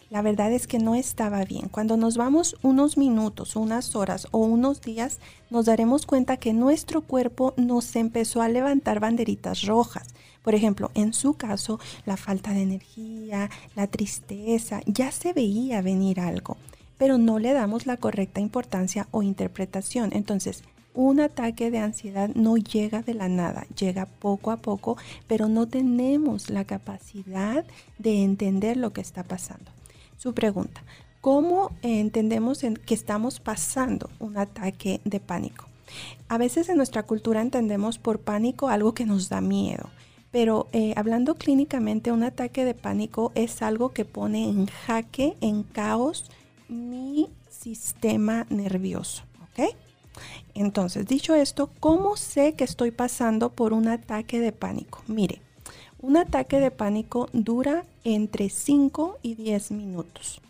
La 0.10 0.22
verdad 0.22 0.54
es 0.54 0.68
que 0.68 0.80
no 0.80 0.96
estaba 0.96 1.44
bien. 1.44 1.68
Cuando 1.68 1.98
nos 1.98 2.16
vamos 2.16 2.56
unos 2.62 2.98
minutos, 2.98 3.58
unas 3.58 3.94
horas 3.94 4.28
o 4.32 4.38
unos 4.38 4.80
días, 4.80 5.20
nos 5.50 5.66
daremos 5.66 6.06
cuenta 6.06 6.38
que 6.38 6.54
nuestro 6.54 7.02
cuerpo 7.02 7.54
nos 7.58 7.94
empezó 7.98 8.42
a 8.42 8.48
levantar 8.48 9.02
banderitas 9.02 9.64
rojas. 9.64 10.08
Por 10.44 10.56
ejemplo, 10.56 10.92
en 10.94 11.12
su 11.12 11.34
caso, 11.34 11.82
la 12.06 12.16
falta 12.16 12.54
de 12.54 12.62
energía, 12.62 13.50
la 13.76 13.88
tristeza, 13.88 14.80
ya 14.86 15.12
se 15.12 15.34
veía 15.34 15.82
venir 15.82 16.22
algo, 16.22 16.56
pero 16.98 17.18
no 17.18 17.38
le 17.38 17.52
damos 17.52 17.86
la 17.86 17.98
correcta 17.98 18.40
importancia 18.40 19.10
o 19.12 19.24
interpretación. 19.24 20.12
Entonces, 20.14 20.64
un 20.94 21.20
ataque 21.20 21.70
de 21.70 21.80
ansiedad 21.80 22.30
no 22.34 22.56
llega 22.56 23.02
de 23.02 23.14
la 23.14 23.28
nada, 23.28 23.68
llega 23.78 24.06
poco 24.06 24.52
a 24.52 24.58
poco, 24.58 24.96
pero 25.28 25.50
no 25.50 25.68
tenemos 25.68 26.50
la 26.50 26.64
capacidad 26.64 27.66
de 28.00 28.24
entender 28.24 28.78
lo 28.78 28.94
que 28.94 29.02
está 29.02 29.24
pasando 29.24 29.77
su 30.18 30.34
pregunta. 30.34 30.84
¿Cómo 31.22 31.72
entendemos 31.82 32.64
que 32.86 32.94
estamos 32.94 33.40
pasando 33.40 34.10
un 34.20 34.38
ataque 34.38 35.02
de 35.04 35.20
pánico? 35.20 35.68
A 36.28 36.38
veces 36.38 36.70
en 36.70 36.78
nuestra 36.78 37.04
cultura 37.04 37.42
entendemos 37.42 37.98
por 37.98 38.20
pánico 38.20 38.70
algo 38.70 38.94
que 38.94 39.06
nos 39.06 39.30
da 39.30 39.42
miedo, 39.42 39.90
pero 40.32 40.68
eh, 40.74 40.94
hablando 40.96 41.36
clínicamente, 41.36 42.12
un 42.12 42.24
ataque 42.24 42.66
de 42.66 42.74
pánico 42.74 43.32
es 43.36 43.62
algo 43.62 43.94
que 43.94 44.06
pone 44.06 44.50
en 44.50 44.68
jaque, 44.68 45.38
en 45.42 45.64
caos, 45.64 46.30
mi 46.68 47.30
sistema 47.50 48.46
nervioso. 48.50 49.24
¿Ok? 49.44 49.74
Entonces, 50.54 51.08
dicho 51.08 51.36
esto, 51.36 51.70
¿cómo 51.80 52.18
sé 52.18 52.54
que 52.54 52.64
estoy 52.64 52.92
pasando 52.92 53.52
por 53.52 53.74
un 53.74 53.88
ataque 53.88 54.40
de 54.40 54.52
pánico? 54.52 55.04
Mire, 55.08 55.42
un 56.00 56.18
ataque 56.18 56.60
de 56.60 56.72
pánico 56.72 57.30
dura 57.34 57.86
entre 58.08 58.50
5 58.50 59.20
y 59.22 59.36
10 59.36 59.72
minutos. 59.72 60.42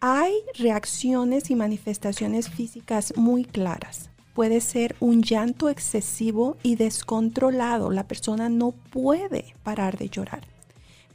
Hay 0.00 0.32
reacciones 0.58 1.50
y 1.50 1.54
manifestaciones 1.54 2.50
físicas 2.50 3.14
muy 3.16 3.44
claras. 3.44 4.10
Puede 4.34 4.60
ser 4.60 4.94
un 5.00 5.22
llanto 5.22 5.70
excesivo 5.70 6.58
y 6.62 6.76
descontrolado. 6.76 7.90
La 7.90 8.06
persona 8.06 8.50
no 8.50 8.72
puede 8.72 9.54
parar 9.62 9.96
de 9.96 10.10
llorar 10.10 10.57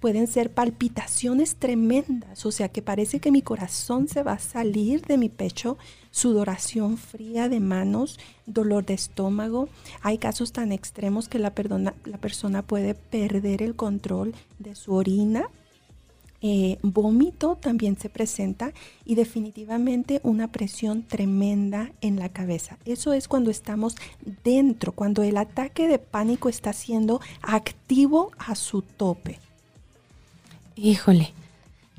pueden 0.03 0.27
ser 0.27 0.51
palpitaciones 0.51 1.55
tremendas, 1.55 2.45
o 2.45 2.51
sea 2.51 2.67
que 2.67 2.81
parece 2.81 3.21
que 3.21 3.31
mi 3.31 3.41
corazón 3.41 4.09
se 4.09 4.21
va 4.21 4.33
a 4.33 4.37
salir 4.37 5.01
de 5.03 5.17
mi 5.17 5.29
pecho, 5.29 5.77
sudoración 6.11 6.97
fría 6.97 7.47
de 7.47 7.61
manos, 7.61 8.19
dolor 8.45 8.85
de 8.85 8.95
estómago. 8.95 9.69
Hay 10.01 10.17
casos 10.17 10.51
tan 10.51 10.73
extremos 10.73 11.29
que 11.29 11.39
la, 11.39 11.51
persona 11.51 12.63
puede 12.63 12.95
perder 12.95 13.61
el 13.61 13.77
control 13.77 14.35
de 14.59 14.75
su 14.75 14.93
orina 14.93 15.47
Eh, 16.45 16.77
vómito 16.81 17.55
también 17.55 17.97
se 17.97 18.09
presenta 18.09 18.73
y 19.05 19.15
definitivamente 19.15 20.19
una 20.23 20.51
presión 20.51 21.03
tremenda 21.03 21.93
en 22.01 22.19
la 22.19 22.27
cabeza. 22.27 22.77
Eso 22.83 23.13
es 23.13 23.29
cuando 23.29 23.49
estamos 23.49 23.95
dentro, 24.43 24.91
cuando 24.91 25.23
el 25.23 25.37
ataque 25.37 25.87
de 25.87 25.99
pánico 25.99 26.49
está 26.49 26.73
siendo 26.73 27.21
activo 27.41 28.31
a 28.37 28.55
su 28.55 28.81
tope. 28.81 29.39
Híjole. 30.75 31.33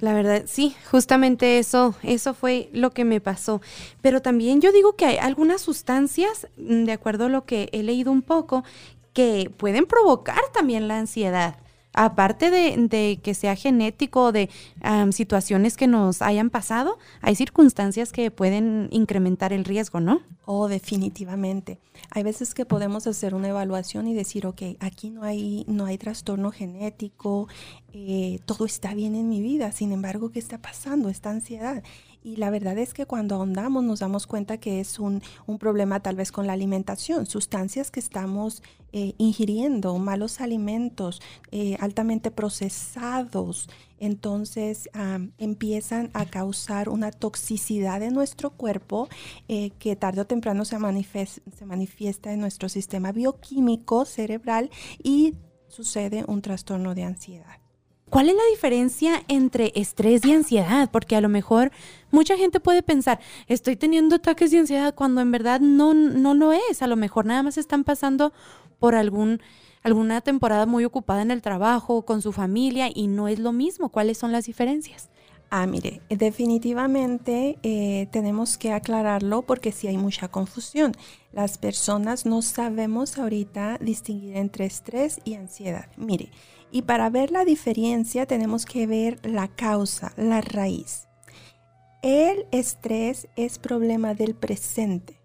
La 0.01 0.13
verdad, 0.13 0.43
sí, 0.47 0.75
justamente 0.91 1.59
eso, 1.59 1.95
eso 2.03 2.35
fue 2.35 2.69
lo 2.73 2.91
que 2.91 3.05
me 3.05 3.21
pasó. 3.21 3.61
Pero 4.03 4.21
también 4.21 4.61
yo 4.61 4.73
digo 4.73 4.97
que 4.97 5.07
hay 5.07 5.17
algunas 5.19 5.63
sustancias, 5.63 6.49
mm, 6.57 6.85
de 6.85 6.93
acuerdo 6.93 7.27
a 7.27 7.29
lo 7.29 7.45
que 7.45 7.69
he 7.73 7.83
leído 7.83 8.11
un 8.13 8.23
poco, 8.23 8.65
que 9.13 9.51
pueden 9.57 9.87
provocar 9.87 10.41
también 10.53 10.89
la 10.89 10.99
ansiedad 10.99 11.57
aparte 11.95 12.51
de, 12.51 13.21
que 13.23 13.35
sea 13.35 13.57
genético, 13.57 14.33
de 14.33 14.51
situaciones 15.11 15.77
que 15.77 15.87
nos 15.87 16.21
hayan 16.23 16.51
pasado, 16.51 16.99
hay 17.23 17.35
circunstancias 17.37 18.13
que 18.13 18.31
pueden 18.31 18.89
incrementar 18.91 19.53
el 19.53 19.65
riesgo, 19.65 20.01
¿no? 20.01 20.21
Oh, 20.45 20.69
definitivamente. 20.69 21.79
Hay 22.11 22.23
veces 22.23 22.53
que 22.53 22.67
podemos 22.67 23.07
hacer 23.07 23.35
una 23.35 23.49
evaluación 23.49 24.07
y 24.09 24.15
decir, 24.15 24.47
ok, 24.47 24.63
aquí 24.81 25.11
no 25.11 25.23
hay, 25.23 25.65
no 25.67 25.87
hay 25.87 25.97
trastorno 25.97 26.51
genético, 26.51 27.49
eh, 27.93 28.41
todo 28.45 28.67
está 28.67 28.93
bien 28.95 29.15
en 29.15 29.29
mi 29.29 29.41
vida, 29.41 29.73
sin 29.73 29.93
embargo, 29.93 30.31
¿qué 30.31 30.39
está 30.39 30.59
pasando? 30.59 31.09
Esta 31.09 31.31
ansiedad. 31.31 31.83
Y 32.25 32.37
la 32.37 32.49
verdad 32.49 32.79
es 32.79 32.95
que 32.95 33.05
cuando 33.05 33.35
ahondamos 33.35 33.85
nos 33.85 34.01
damos 34.01 34.27
cuenta 34.27 34.57
que 34.57 34.81
es 34.81 34.99
un, 34.99 35.21
problema 35.61 36.01
tal 36.01 36.17
vez 36.17 36.33
con 36.33 36.47
la 36.47 36.55
alimentación, 36.55 37.27
sustancias 37.27 37.91
que 37.91 38.01
estamos 38.01 38.63
eh, 38.93 39.13
ingiriendo, 39.19 39.99
malos 39.99 40.41
alimentos, 40.41 41.21
eh, 41.53 41.77
altamente 41.81 42.31
procesados, 42.31 43.69
entonces 43.99 44.89
empiezan 45.37 46.11
a 46.15 46.25
causar 46.25 46.89
una 46.89 47.11
toxicidad 47.11 48.03
en 48.03 48.15
nuestro 48.15 48.51
cuerpo 48.51 49.09
eh, 49.49 49.71
que 49.79 49.95
tarde 49.95 50.23
o 50.23 50.27
temprano 50.27 50.65
se, 50.65 50.79
se 51.27 51.67
manifiesta 51.67 52.33
en 52.33 52.41
nuestro 52.41 52.71
sistema 52.71 53.13
bioquímico 53.13 54.07
cerebral 54.07 54.71
y 55.03 55.35
sucede 55.69 56.25
un 56.27 56.41
trastorno 56.41 56.95
de 56.95 57.05
ansiedad. 57.05 57.64
¿Cuál 58.15 58.29
es 58.29 58.37
la 58.37 58.47
diferencia 58.49 59.25
entre 59.27 59.73
estrés 59.75 60.25
y 60.25 60.33
ansiedad? 60.33 60.89
Porque 60.93 61.17
a 61.17 61.21
lo 61.21 61.29
mejor 61.29 61.73
mucha 62.13 62.37
gente 62.37 62.61
puede 62.61 62.85
pensar, 62.85 63.19
estoy 63.49 63.75
teniendo 63.75 64.15
ataques 64.15 64.53
de 64.53 64.59
ansiedad 64.59 64.95
cuando 64.95 65.21
en 65.21 65.33
verdad 65.33 65.59
no, 65.59 65.95
no 65.95 66.33
lo 66.33 66.53
es. 66.53 66.81
A 66.81 66.87
lo 66.87 66.95
mejor 66.95 67.27
nada 67.27 67.43
más 67.43 67.59
están 67.59 67.83
pasando 67.83 68.33
por 68.79 68.95
algún, 68.95 69.41
alguna 69.83 70.21
temporada 70.21 70.65
muy 70.65 70.85
ocupada 70.85 71.23
en 71.23 71.33
el 71.33 71.43
trabajo, 71.43 72.03
con 72.03 72.23
su 72.23 72.31
familia 72.31 72.89
y 72.95 73.09
no 73.09 73.27
es 73.27 73.41
lo 73.41 73.51
mismo. 73.51 73.89
¿Cuáles 73.89 74.17
son 74.17 74.31
las 74.31 74.45
diferencias? 74.45 75.11
Ah, 75.57 75.69
mire, 75.69 76.03
definitivamente 76.09 77.61
eh, 77.63 78.09
tenemos 78.11 78.59
que 78.59 78.73
aclararlo 78.73 79.43
porque 79.43 79.71
sí 79.71 79.87
hay 79.87 79.97
mucha 79.97 80.27
confusión. 80.27 80.91
Las 81.31 81.59
personas 81.59 82.27
no 82.27 82.43
sabemos 82.43 83.19
ahorita 83.19 83.79
distinguir 83.81 84.37
entre 84.37 84.65
estrés 84.65 85.21
y 85.23 85.35
ansiedad. 85.35 85.87
Mire, 85.97 86.33
y 86.73 86.83
para 86.83 87.09
ver 87.09 87.31
la 87.31 87.45
diferencia 87.45 88.27
tenemos 88.27 88.67
que 88.67 88.89
ver 88.89 89.21
la 89.23 89.47
causa, 89.47 90.13
la 90.17 90.41
raíz. 90.41 91.07
El 92.03 92.47
estrés 92.51 93.29
es 93.37 93.61
problema 93.61 94.13
del 94.15 94.35
presente. 94.35 95.21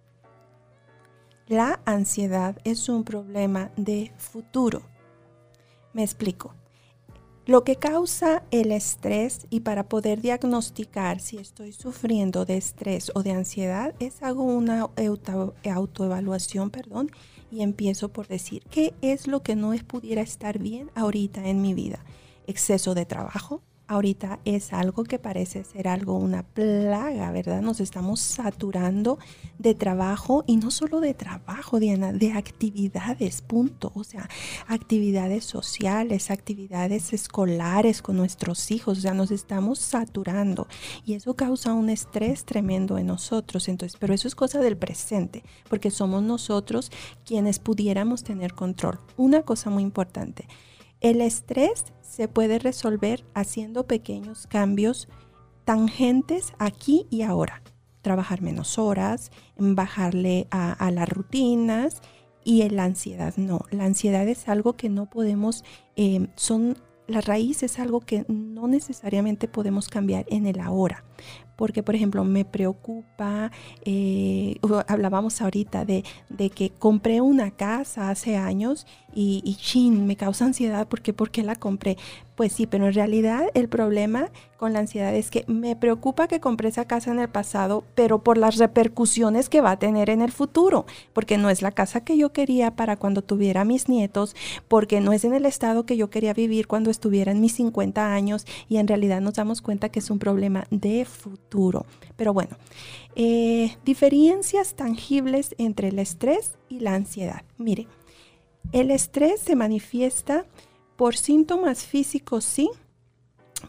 La 1.48 1.82
ansiedad 1.86 2.56
es 2.66 2.88
un 2.88 3.04
problema 3.04 3.72
de 3.78 4.14
futuro. 4.18 4.84
Me 5.92 6.04
explico. 6.04 6.54
Lo 7.50 7.64
que 7.64 7.78
causa 7.78 8.44
el 8.52 8.72
estrés 8.72 9.48
y 9.50 9.62
para 9.62 9.90
poder 9.90 10.22
diagnosticar 10.22 11.20
si 11.20 11.38
estoy 11.38 11.72
sufriendo 11.72 12.46
de 12.46 12.58
estrés 12.58 13.12
o 13.16 13.24
de 13.24 13.32
ansiedad 13.32 13.96
es 14.00 14.22
hago 14.22 14.44
una 14.44 14.88
autoevaluación, 15.66 16.70
perdón, 16.70 17.10
y 17.52 17.64
empiezo 17.64 18.10
por 18.10 18.28
decir, 18.28 18.62
¿qué 18.70 18.94
es 19.02 19.26
lo 19.26 19.42
que 19.42 19.56
no 19.56 19.74
pudiera 19.88 20.22
estar 20.22 20.60
bien 20.60 20.92
ahorita 20.94 21.48
en 21.48 21.64
mi 21.64 21.74
vida? 21.74 22.06
Exceso 22.46 22.94
de 22.94 23.08
trabajo, 23.08 23.64
ahorita 23.90 24.40
es 24.46 24.72
algo 24.72 25.04
que 25.04 25.18
parece 25.18 25.64
ser 25.64 25.88
algo, 25.88 26.16
una 26.16 26.44
plaga, 26.44 27.32
¿verdad? 27.32 27.62
Nos 27.62 27.80
estamos 27.80 28.20
saturando 28.20 29.18
de 29.58 29.74
trabajo 29.74 30.44
y 30.46 30.58
no 30.58 30.70
solo 30.70 31.02
de 31.02 31.16
trabajo, 31.16 31.80
Diana, 31.80 32.14
de 32.14 32.34
actividades, 32.34 33.42
punto. 33.42 33.92
O 33.96 34.04
sea, 34.04 34.30
actividades 34.68 35.44
sociales, 35.44 36.30
actividades 36.30 37.14
escolares 37.14 38.04
con 38.04 38.16
nuestros 38.16 38.70
hijos, 38.70 39.00
o 39.00 39.02
sea, 39.02 39.16
nos 39.16 39.32
estamos 39.32 39.80
saturando 39.80 40.68
y 41.04 41.16
eso 41.16 41.36
causa 41.36 41.74
un 41.74 41.90
estrés 41.90 42.46
tremendo 42.46 43.00
en 43.00 43.08
nosotros. 43.08 43.68
Entonces, 43.68 43.98
pero 44.00 44.14
eso 44.14 44.28
es 44.28 44.36
cosa 44.36 44.60
del 44.60 44.78
presente, 44.78 45.44
porque 45.68 45.90
somos 45.90 46.22
nosotros 46.22 46.92
quienes 47.26 47.58
pudiéramos 47.58 48.24
tener 48.24 48.54
control. 48.54 49.00
Una 49.18 49.42
cosa 49.42 49.72
muy 49.72 49.82
importante 49.82 50.48
el 51.02 51.22
estrés 51.22 51.86
se 52.02 52.28
puede 52.28 52.60
resolver 52.60 53.26
haciendo 53.34 53.88
pequeños 53.88 54.48
cambios 54.48 55.08
tangentes 55.66 56.54
aquí 56.58 57.08
y 57.10 57.22
ahora. 57.22 57.62
Trabajar 58.02 58.42
menos 58.42 58.80
horas, 58.80 59.32
bajarle 59.58 60.48
a, 60.52 60.90
las 60.92 61.10
rutinas 61.10 62.02
y 62.44 62.68
la 62.70 62.86
ansiedad 62.86 63.34
no. 63.38 63.62
La 63.72 63.86
ansiedad 63.86 64.28
es 64.28 64.48
algo 64.48 64.74
que 64.74 64.90
no 64.90 65.10
podemos, 65.10 65.64
eh, 65.96 66.28
son, 66.36 66.78
la 67.08 67.22
raíz 67.22 67.62
es 67.64 67.78
algo 67.78 68.00
que 68.00 68.26
no 68.28 68.68
necesariamente 68.68 69.48
podemos 69.48 69.90
cambiar 69.90 70.26
en 70.30 70.48
el 70.48 70.60
ahora 70.60 71.04
porque 71.60 71.84
por 71.84 71.94
ejemplo 71.94 72.24
me 72.24 72.46
preocupa, 72.46 73.52
eh, 73.84 74.56
hablábamos 74.88 75.42
ahorita 75.42 75.84
de, 75.84 76.06
que 76.56 76.70
compré 76.70 77.20
una 77.20 77.52
casa 77.52 78.10
hace 78.10 78.38
años 78.38 78.88
y, 79.14 79.42
y 79.44 79.56
chin, 79.56 80.08
me 80.08 80.16
causa 80.16 80.46
ansiedad 80.46 80.88
porque 80.88 81.12
¿por 81.12 81.32
qué 81.32 81.44
la 81.44 81.58
compré? 81.58 81.98
Pues 82.38 82.54
sí, 82.54 82.66
pero 82.66 82.88
en 82.88 82.94
realidad 82.94 83.48
el 83.56 83.68
problema 83.68 84.32
con 84.56 84.72
la 84.72 84.80
ansiedad 84.80 85.14
es 85.14 85.32
que 85.32 85.44
me 85.48 85.76
preocupa 85.76 86.30
que 86.30 86.40
compré 86.40 86.70
esa 86.70 86.86
casa 86.86 87.12
en 87.12 87.20
el 87.20 87.28
pasado, 87.28 87.84
pero 87.96 88.24
por 88.24 88.38
las 88.38 88.58
repercusiones 88.58 89.50
que 89.50 89.60
va 89.60 89.72
a 89.72 89.80
tener 89.80 90.10
en 90.10 90.22
el 90.22 90.32
futuro, 90.32 90.86
porque 91.12 91.38
no 91.38 91.50
es 91.50 91.62
la 91.62 91.72
casa 91.72 92.06
que 92.06 92.18
yo 92.18 92.32
quería 92.32 92.78
para 92.78 92.96
cuando 92.96 93.22
tuviera 93.22 93.66
mis 93.66 93.90
nietos, 93.90 94.36
porque 94.70 95.02
no 95.02 95.12
es 95.12 95.26
en 95.26 95.34
el 95.34 95.46
estado 95.46 95.86
que 95.86 95.98
yo 95.98 96.10
quería 96.10 96.34
vivir 96.34 96.68
cuando 96.68 96.90
estuviera 96.92 97.34
en 97.34 97.42
mis 97.42 97.56
50 97.56 98.14
años 98.14 98.46
y 98.70 98.78
en 98.78 98.88
realidad 98.88 99.20
nos 99.20 99.34
damos 99.34 99.62
cuenta 99.62 99.90
que 99.90 100.00
es 100.00 100.10
un 100.10 100.20
problema 100.20 100.66
de 100.72 101.04
futuro. 101.04 101.49
Pero 102.16 102.34
bueno, 102.34 102.58
eh, 103.16 103.76
diferencias 103.84 104.76
tangibles 104.76 105.56
entre 105.58 105.90
el 105.90 106.00
estrés 106.00 106.58
y 106.70 106.80
la 106.80 106.96
ansiedad. 106.96 107.44
Mire, 107.58 107.88
el 108.72 108.92
estrés 108.92 109.40
se 109.42 109.56
manifiesta 109.56 110.46
por 110.96 111.16
síntomas 111.18 111.86
físicos, 111.86 112.44
sí, 112.44 112.70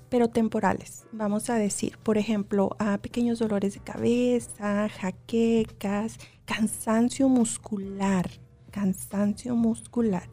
pero 0.09 0.29
temporales. 0.29 1.05
Vamos 1.13 1.49
a 1.51 1.55
decir, 1.55 1.97
por 2.03 2.19
ejemplo, 2.19 2.77
pequeños 3.01 3.39
dolores 3.39 3.75
de 3.75 3.81
cabeza, 3.81 4.89
jaquecas, 4.89 6.19
cansancio 6.45 7.29
muscular, 7.29 8.31
cansancio 8.71 9.57
muscular, 9.57 10.29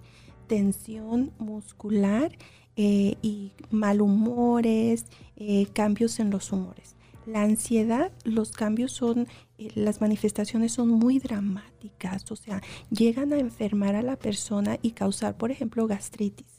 tensión 0.48 1.32
muscular 1.38 2.32
eh, 2.76 3.16
y 3.22 3.54
malhumores, 3.70 5.06
eh, 5.36 5.68
cambios 5.74 6.20
en 6.20 6.30
los 6.30 6.52
humores. 6.52 6.97
La 7.28 7.44
ansiedad, 7.44 8.12
los 8.24 8.52
cambios 8.52 8.94
son, 8.94 9.28
eh, 9.60 9.70
las 9.76 10.02
manifestaciones 10.02 10.72
son 10.72 10.90
muy 10.90 11.20
dramáticas, 11.20 12.32
o 12.32 12.36
sea, 12.36 12.62
llegan 12.90 13.34
a 13.34 13.38
enfermar 13.38 13.96
a 13.96 14.02
la 14.02 14.16
persona 14.16 14.80
y 14.82 14.92
causar, 14.92 15.38
por 15.38 15.52
ejemplo, 15.52 15.86
gastritis 15.86 16.58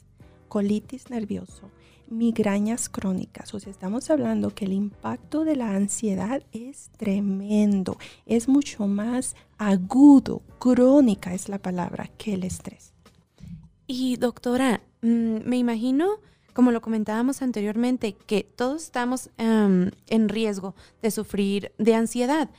colitis 0.49 1.09
nervioso, 1.09 1.71
migrañas 2.09 2.89
crónicas. 2.89 3.53
O 3.53 3.59
sea, 3.59 3.71
estamos 3.71 4.09
hablando 4.09 4.53
que 4.53 4.65
el 4.65 4.73
impacto 4.73 5.45
de 5.45 5.55
la 5.55 5.73
ansiedad 5.75 6.43
es 6.51 6.89
tremendo, 6.97 7.97
es 8.25 8.49
mucho 8.49 8.87
más 8.87 9.35
agudo, 9.57 10.41
crónica 10.57 11.33
es 11.33 11.47
la 11.47 11.59
palabra, 11.59 12.09
que 12.17 12.33
el 12.33 12.43
estrés. 12.43 12.93
Y 13.87 14.17
doctora, 14.17 14.81
mm, 15.01 15.47
me 15.47 15.57
imagino, 15.57 16.19
como 16.59 16.73
lo 16.73 16.81
comentábamos 16.81 17.41
anteriormente, 17.41 18.17
que 18.27 18.43
todos 18.43 18.83
estamos 18.83 19.29
em, 19.37 19.91
en 20.07 20.27
riesgo 20.27 20.75
de 21.01 21.09
sufrir 21.09 21.71
de 21.77 21.95
ansiedad. 21.95 22.49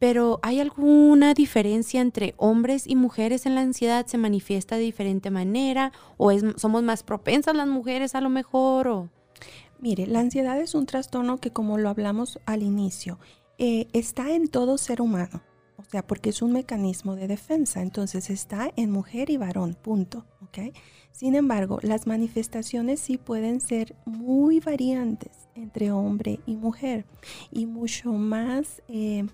Pero 0.00 0.40
¿hay 0.42 0.58
alguna 0.58 1.34
diferencia 1.34 2.00
entre 2.00 2.34
hombres 2.36 2.84
y 2.84 2.96
mujeres 2.96 3.46
en 3.46 3.54
la 3.54 3.60
ansiedad? 3.60 4.06
¿Se 4.08 4.18
manifiesta 4.18 4.74
de 4.74 4.82
diferente 4.82 5.30
manera? 5.30 5.92
¿O 6.16 6.32
es, 6.32 6.42
somos 6.56 6.82
más 6.82 7.04
propensas 7.04 7.54
las 7.54 7.68
mujeres 7.68 8.16
a 8.16 8.20
lo 8.20 8.28
mejor? 8.28 8.88
O? 8.88 9.08
Mire, 9.78 10.08
la 10.08 10.18
ansiedad 10.18 10.60
es 10.60 10.74
un 10.74 10.86
trastorno 10.86 11.38
que 11.38 11.52
como 11.52 11.78
lo 11.78 11.90
hablamos 11.90 12.40
al 12.44 12.64
inicio, 12.64 13.20
eh, 13.58 13.86
está 13.92 14.32
en 14.32 14.48
todo 14.48 14.78
ser 14.78 15.00
humano. 15.00 15.42
O 15.76 15.84
sea, 15.84 16.04
porque 16.04 16.30
es 16.30 16.42
un 16.42 16.50
mecanismo 16.50 17.14
de 17.14 17.28
defensa. 17.28 17.82
Entonces 17.82 18.30
está 18.30 18.72
en 18.74 18.90
mujer 18.90 19.30
y 19.30 19.36
varón, 19.36 19.76
punto. 19.80 20.24
¿ok? 20.42 20.74
Sin 21.12 21.34
embargo, 21.34 21.78
las 21.82 22.06
manifestaciones 22.06 23.00
sí 23.00 23.18
pueden 23.18 23.60
ser 23.60 23.96
muy 24.04 24.60
variantes 24.60 25.48
entre 25.54 25.90
hombre 25.90 26.40
y 26.46 26.56
mujer 26.56 27.04
y 27.50 27.66
mucho 27.66 28.12
más, 28.12 28.82
eh, 28.88 29.26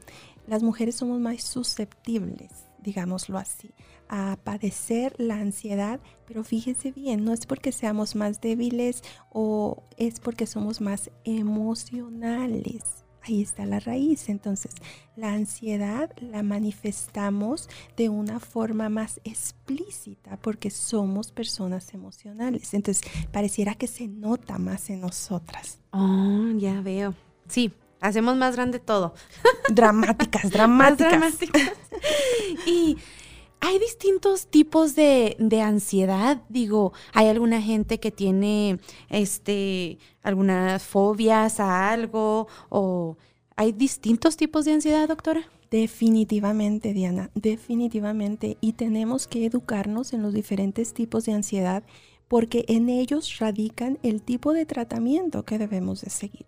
las 0.46 0.62
mujeres 0.62 0.96
somos 0.96 1.20
más 1.20 1.42
susceptibles, 1.42 2.66
digámoslo 2.82 3.38
así, 3.38 3.74
a 4.08 4.38
padecer 4.42 5.14
la 5.18 5.36
ansiedad, 5.36 6.00
pero 6.26 6.44
fíjese 6.44 6.90
bien, 6.92 7.24
no 7.24 7.32
es 7.32 7.46
porque 7.46 7.72
seamos 7.72 8.14
más 8.14 8.40
débiles 8.40 9.02
o 9.30 9.82
es 9.96 10.20
porque 10.20 10.46
somos 10.46 10.80
más 10.80 11.10
emocionales 11.24 13.04
ahí 13.26 13.42
está 13.42 13.66
la 13.66 13.80
raíz. 13.80 14.28
Entonces, 14.28 14.72
la 15.16 15.32
ansiedad 15.32 16.10
la 16.20 16.42
manifestamos 16.42 17.68
de 17.96 18.08
una 18.08 18.40
forma 18.40 18.88
más 18.88 19.20
explícita 19.24 20.36
porque 20.38 20.70
somos 20.70 21.32
personas 21.32 21.92
emocionales. 21.94 22.74
Entonces, 22.74 23.04
pareciera 23.32 23.74
que 23.74 23.86
se 23.86 24.08
nota 24.08 24.58
más 24.58 24.90
en 24.90 25.00
nosotras. 25.00 25.78
Oh, 25.90 26.50
ya 26.56 26.80
veo. 26.80 27.14
Sí, 27.48 27.72
hacemos 28.00 28.36
más 28.36 28.56
grande 28.56 28.78
todo. 28.78 29.14
Dramáticas, 29.70 30.50
dramáticas. 30.50 31.10
dramáticas. 31.10 31.72
y 32.66 32.96
hay 33.64 33.78
distintos 33.78 34.48
tipos 34.48 34.94
de, 34.94 35.36
ansiedad. 35.62 36.42
Digo, 36.50 36.92
hay 37.14 37.28
alguna 37.28 37.62
gente 37.62 37.98
que 37.98 38.10
tiene 38.10 38.78
este 39.08 39.98
algunas 40.22 40.82
fobias 40.82 41.60
a 41.60 41.90
algo 41.90 42.46
o 42.68 43.16
hay 43.56 43.72
distintos 43.72 44.36
tipos 44.36 44.66
de 44.66 44.72
ansiedad, 44.72 45.08
doctora. 45.08 45.48
Definitivamente, 45.70 46.92
Diana, 46.92 47.30
definitivamente. 47.34 48.58
Y 48.60 48.74
tenemos 48.74 49.26
que 49.26 49.46
educarnos 49.46 50.12
en 50.12 50.20
los 50.20 50.34
diferentes 50.34 50.92
tipos 50.92 51.24
de 51.24 51.32
ansiedad 51.32 51.84
porque 52.28 52.66
en 52.68 52.90
ellos 52.90 53.38
radican 53.38 53.98
el 54.02 54.20
tipo 54.20 54.52
de 54.52 54.66
tratamiento 54.66 55.44
que 55.44 55.56
debemos 55.56 56.02
de 56.02 56.10
seguir. 56.10 56.46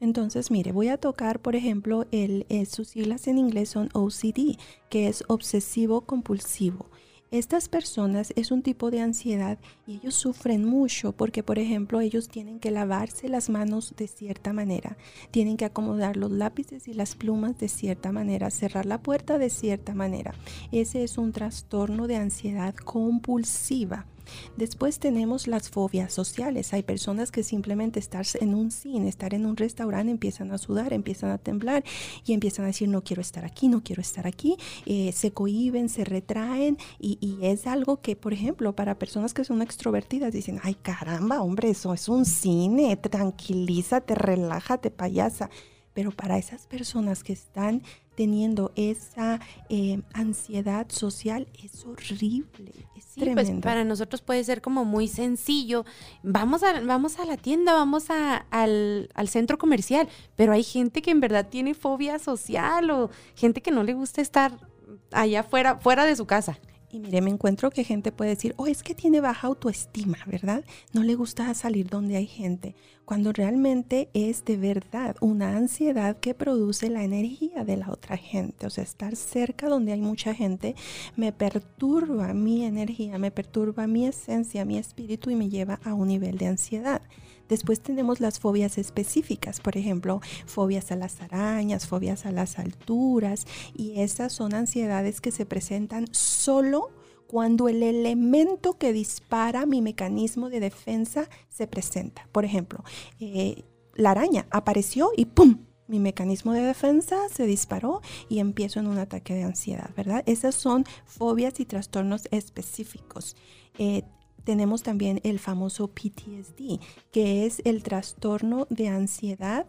Entonces, 0.00 0.50
mire, 0.50 0.72
voy 0.72 0.88
a 0.88 0.98
tocar, 0.98 1.40
por 1.40 1.56
ejemplo, 1.56 2.06
el, 2.10 2.46
eh, 2.48 2.66
sus 2.66 2.88
siglas 2.88 3.26
en 3.28 3.38
inglés 3.38 3.70
son 3.70 3.88
OCD, 3.94 4.58
que 4.90 5.08
es 5.08 5.24
obsesivo 5.28 6.02
compulsivo. 6.02 6.90
Estas 7.32 7.68
personas 7.68 8.32
es 8.36 8.52
un 8.52 8.62
tipo 8.62 8.92
de 8.92 9.00
ansiedad 9.00 9.58
y 9.84 9.96
ellos 9.96 10.14
sufren 10.14 10.64
mucho 10.64 11.10
porque, 11.10 11.42
por 11.42 11.58
ejemplo, 11.58 12.00
ellos 12.00 12.28
tienen 12.28 12.60
que 12.60 12.70
lavarse 12.70 13.28
las 13.28 13.50
manos 13.50 13.94
de 13.96 14.06
cierta 14.06 14.52
manera, 14.52 14.96
tienen 15.32 15.56
que 15.56 15.64
acomodar 15.64 16.16
los 16.16 16.30
lápices 16.30 16.86
y 16.86 16.94
las 16.94 17.16
plumas 17.16 17.58
de 17.58 17.68
cierta 17.68 18.12
manera, 18.12 18.50
cerrar 18.50 18.86
la 18.86 19.02
puerta 19.02 19.38
de 19.38 19.50
cierta 19.50 19.92
manera. 19.92 20.34
Ese 20.70 21.02
es 21.02 21.18
un 21.18 21.32
trastorno 21.32 22.06
de 22.06 22.16
ansiedad 22.16 22.74
compulsiva. 22.76 24.06
Después 24.56 24.98
tenemos 24.98 25.46
las 25.46 25.70
fobias 25.70 26.12
sociales. 26.12 26.72
Hay 26.72 26.82
personas 26.82 27.30
que 27.30 27.42
simplemente 27.42 27.98
estar 27.98 28.24
en 28.40 28.54
un 28.54 28.70
cine, 28.70 29.08
estar 29.08 29.34
en 29.34 29.46
un 29.46 29.56
restaurante, 29.56 30.10
empiezan 30.10 30.52
a 30.52 30.58
sudar, 30.58 30.92
empiezan 30.92 31.30
a 31.30 31.38
temblar 31.38 31.84
y 32.24 32.32
empiezan 32.32 32.64
a 32.64 32.68
decir 32.68 32.88
no 32.88 33.02
quiero 33.02 33.22
estar 33.22 33.44
aquí, 33.44 33.68
no 33.68 33.82
quiero 33.82 34.02
estar 34.02 34.26
aquí. 34.26 34.56
Eh, 34.86 35.12
se 35.12 35.32
cohiben, 35.32 35.88
se 35.88 36.04
retraen 36.04 36.78
y, 36.98 37.18
y 37.20 37.46
es 37.46 37.66
algo 37.66 38.00
que, 38.00 38.16
por 38.16 38.32
ejemplo, 38.32 38.74
para 38.74 38.98
personas 38.98 39.34
que 39.34 39.44
son 39.44 39.62
extrovertidas 39.62 40.32
dicen, 40.32 40.60
ay 40.62 40.74
caramba, 40.74 41.42
hombre, 41.42 41.70
eso 41.70 41.94
es 41.94 42.08
un 42.08 42.24
cine, 42.24 42.96
tranquilízate, 42.96 44.14
relájate, 44.14 44.90
payasa. 44.90 45.50
Pero 45.96 46.10
para 46.10 46.36
esas 46.36 46.66
personas 46.66 47.24
que 47.24 47.32
están 47.32 47.82
teniendo 48.14 48.70
esa 48.76 49.40
eh, 49.70 50.02
ansiedad 50.12 50.86
social 50.90 51.48
es 51.64 51.86
horrible, 51.86 52.72
es 52.94 53.04
sí, 53.04 53.20
pues, 53.20 53.24
tremendo. 53.24 53.52
Pues 53.52 53.62
para 53.62 53.82
nosotros 53.82 54.20
puede 54.20 54.44
ser 54.44 54.60
como 54.60 54.84
muy 54.84 55.08
sencillo. 55.08 55.86
Vamos 56.22 56.62
a, 56.62 56.80
vamos 56.80 57.18
a 57.18 57.24
la 57.24 57.38
tienda, 57.38 57.72
vamos 57.72 58.10
a, 58.10 58.36
al, 58.50 59.08
al, 59.14 59.28
centro 59.28 59.56
comercial, 59.56 60.06
pero 60.36 60.52
hay 60.52 60.64
gente 60.64 61.00
que 61.00 61.12
en 61.12 61.20
verdad 61.20 61.48
tiene 61.48 61.72
fobia 61.72 62.18
social 62.18 62.90
o 62.90 63.10
gente 63.34 63.62
que 63.62 63.70
no 63.70 63.82
le 63.82 63.94
gusta 63.94 64.20
estar 64.20 64.68
allá 65.12 65.44
fuera, 65.44 65.78
fuera 65.78 66.04
de 66.04 66.14
su 66.14 66.26
casa. 66.26 66.58
Y 66.90 67.00
mire, 67.00 67.20
me 67.20 67.30
encuentro 67.30 67.70
que 67.70 67.84
gente 67.84 68.12
puede 68.12 68.30
decir, 68.30 68.54
oh, 68.56 68.66
es 68.66 68.82
que 68.82 68.94
tiene 68.94 69.20
baja 69.20 69.48
autoestima, 69.48 70.18
¿verdad? 70.26 70.64
No 70.92 71.02
le 71.02 71.14
gusta 71.16 71.52
salir 71.54 71.88
donde 71.88 72.16
hay 72.16 72.26
gente, 72.26 72.76
cuando 73.04 73.32
realmente 73.32 74.08
es 74.14 74.44
de 74.44 74.56
verdad 74.56 75.16
una 75.20 75.56
ansiedad 75.56 76.16
que 76.18 76.34
produce 76.34 76.88
la 76.90 77.04
energía 77.04 77.64
de 77.64 77.76
la 77.76 77.90
otra 77.90 78.16
gente. 78.16 78.66
O 78.66 78.70
sea, 78.70 78.84
estar 78.84 79.16
cerca 79.16 79.68
donde 79.68 79.92
hay 79.92 80.00
mucha 80.00 80.34
gente 80.34 80.74
me 81.16 81.32
perturba 81.32 82.34
mi 82.34 82.64
energía, 82.64 83.18
me 83.18 83.30
perturba 83.30 83.86
mi 83.86 84.06
esencia, 84.06 84.64
mi 84.64 84.78
espíritu 84.78 85.30
y 85.30 85.36
me 85.36 85.48
lleva 85.48 85.80
a 85.84 85.94
un 85.94 86.08
nivel 86.08 86.38
de 86.38 86.46
ansiedad. 86.46 87.02
Después 87.48 87.80
tenemos 87.80 88.20
las 88.20 88.38
fobias 88.38 88.78
específicas, 88.78 89.60
por 89.60 89.76
ejemplo, 89.76 90.20
fobias 90.46 90.92
a 90.92 90.96
las 90.96 91.20
arañas, 91.20 91.86
fobias 91.86 92.26
a 92.26 92.32
las 92.32 92.58
alturas, 92.58 93.46
y 93.74 94.00
esas 94.00 94.32
son 94.32 94.54
ansiedades 94.54 95.20
que 95.20 95.30
se 95.30 95.46
presentan 95.46 96.06
solo 96.12 96.90
cuando 97.26 97.68
el 97.68 97.82
elemento 97.82 98.78
que 98.78 98.92
dispara 98.92 99.66
mi 99.66 99.82
mecanismo 99.82 100.48
de 100.48 100.60
defensa 100.60 101.28
se 101.48 101.66
presenta. 101.66 102.28
Por 102.32 102.44
ejemplo, 102.44 102.84
eh, 103.20 103.64
la 103.94 104.12
araña 104.12 104.46
apareció 104.50 105.10
y 105.16 105.26
¡pum! 105.26 105.58
Mi 105.88 106.00
mecanismo 106.00 106.52
de 106.52 106.62
defensa 106.62 107.16
se 107.32 107.46
disparó 107.46 108.00
y 108.28 108.40
empiezo 108.40 108.80
en 108.80 108.88
un 108.88 108.98
ataque 108.98 109.34
de 109.34 109.44
ansiedad, 109.44 109.90
¿verdad? 109.96 110.24
Esas 110.26 110.56
son 110.56 110.84
fobias 111.04 111.60
y 111.60 111.64
trastornos 111.64 112.22
específicos. 112.32 113.36
Eh, 113.78 114.02
tenemos 114.46 114.84
también 114.84 115.20
el 115.24 115.40
famoso 115.40 115.88
PTSD, 115.88 116.80
que 117.10 117.46
es 117.46 117.60
el 117.64 117.82
trastorno 117.82 118.68
de 118.70 118.86
ansiedad 118.86 119.66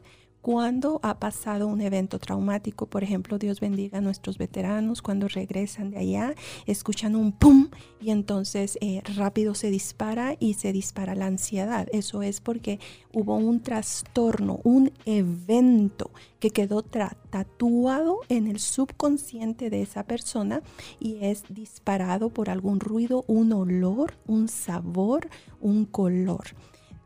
cuando 0.47 1.01
ha 1.03 1.19
pasado 1.19 1.67
un 1.67 1.81
evento 1.81 2.19
traumático, 2.19 2.85
por 2.85 3.03
ejemplo, 3.03 3.37
Dios 3.37 3.59
bendiga 3.59 3.97
a 3.97 4.01
nuestros 4.01 4.37
veteranos, 4.37 5.01
cuando 5.01 5.27
regresan 5.27 5.91
de 5.91 5.97
allá, 5.97 6.35
escuchan 6.65 7.17
un 7.17 7.33
pum 7.33 7.67
y 7.99 8.11
entonces 8.11 8.77
eh, 8.79 9.01
rápido 9.17 9.55
se 9.55 9.69
dispara 9.69 10.37
y 10.39 10.53
se 10.53 10.71
dispara 10.71 11.15
la 11.15 11.25
ansiedad. 11.25 11.89
Eso 11.91 12.23
es 12.23 12.39
porque 12.39 12.79
hubo 13.11 13.35
un 13.35 13.59
trastorno, 13.59 14.61
un 14.63 14.93
evento 15.03 16.11
que 16.39 16.51
quedó 16.51 16.81
tatuado 16.81 18.19
en 18.29 18.47
el 18.47 18.61
subconsciente 18.61 19.69
de 19.69 19.81
esa 19.81 20.05
persona 20.05 20.61
y 20.97 21.25
es 21.25 21.43
disparado 21.49 22.29
por 22.29 22.49
algún 22.49 22.79
ruido, 22.79 23.25
un 23.27 23.51
olor, 23.51 24.13
un 24.27 24.47
sabor, 24.47 25.27
un 25.59 25.83
color. 25.83 26.55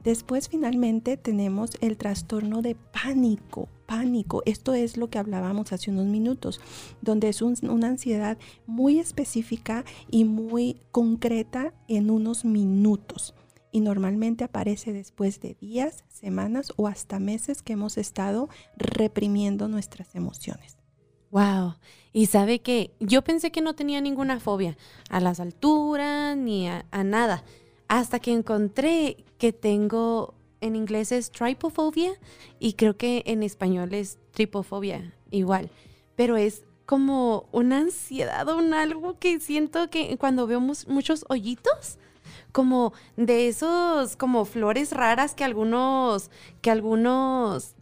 Después 0.04 0.50
finalmente 0.50 1.16
tenemos 1.16 1.72
el 1.80 1.98
trastorno 1.98 2.62
de 2.62 2.76
pánico. 2.76 3.70
Pánico, 3.86 4.42
esto 4.46 4.74
es 4.74 4.98
lo 4.98 5.10
que 5.10 5.20
hablábamos 5.20 5.74
hace 5.74 5.92
unos 5.92 6.06
minutos, 6.06 6.62
donde 7.02 7.28
es 7.28 7.42
una 7.42 7.88
ansiedad 7.88 8.38
muy 8.66 9.00
específica 9.00 9.84
y 10.10 10.24
muy 10.24 10.78
concreta 10.92 11.74
en 11.88 12.10
unos 12.10 12.46
minutos. 12.46 13.36
Y 13.74 13.82
normalmente 13.82 14.46
aparece 14.46 14.94
después 14.94 15.40
de 15.42 15.56
días, 15.60 16.04
semanas 16.08 16.72
o 16.78 16.88
hasta 16.88 17.20
meses 17.20 17.62
que 17.62 17.74
hemos 17.74 17.98
estado 17.98 18.50
reprimiendo 18.78 19.68
nuestras 19.68 20.16
emociones. 20.16 20.78
Wow. 21.30 21.76
Y 22.12 22.26
sabe 22.26 22.60
que 22.60 22.92
yo 23.00 23.24
pensé 23.24 23.52
que 23.52 23.62
no 23.62 23.76
tenía 23.76 24.02
ninguna 24.02 24.40
fobia 24.40 24.78
a 25.10 25.20
las 25.20 25.40
alturas 25.40 26.36
ni 26.36 26.68
a 26.68 27.04
nada 27.04 27.44
hasta 27.91 28.19
que 28.19 28.32
encontré 28.32 29.17
que 29.38 29.51
tengo, 29.51 30.34
en 30.62 30.77
inglés 30.77 31.12
es 31.12 31.30
tripofobia 31.30 32.13
y 32.58 32.73
creo 32.73 32.95
que 32.95 33.21
en 33.25 33.43
español 33.43 33.93
es 33.93 34.17
tripofobia 34.32 35.13
igual, 35.30 35.69
pero 36.15 36.38
es 36.38 36.63
como 36.86 37.49
una 37.51 37.80
ansiedad 37.80 38.47
o 38.47 38.56
un 38.56 38.73
algo 38.73 39.19
que 39.19 39.41
siento 39.41 39.89
que 39.89 40.17
cuando 40.17 40.47
veo 40.47 40.62
muchos 40.62 41.25
hoyitos, 41.27 41.97
como 42.54 42.93
de 43.17 43.49
esos 43.49 44.15
como 44.15 44.45
flores 44.45 44.93
raras 44.93 45.36
que 45.36 45.43
algunos 45.43 46.32
que 46.62 46.71
algunos 46.71 47.75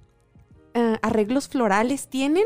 eh, 0.73 0.97
arreglos 1.03 1.49
florales 1.49 2.07
tienen. 2.07 2.45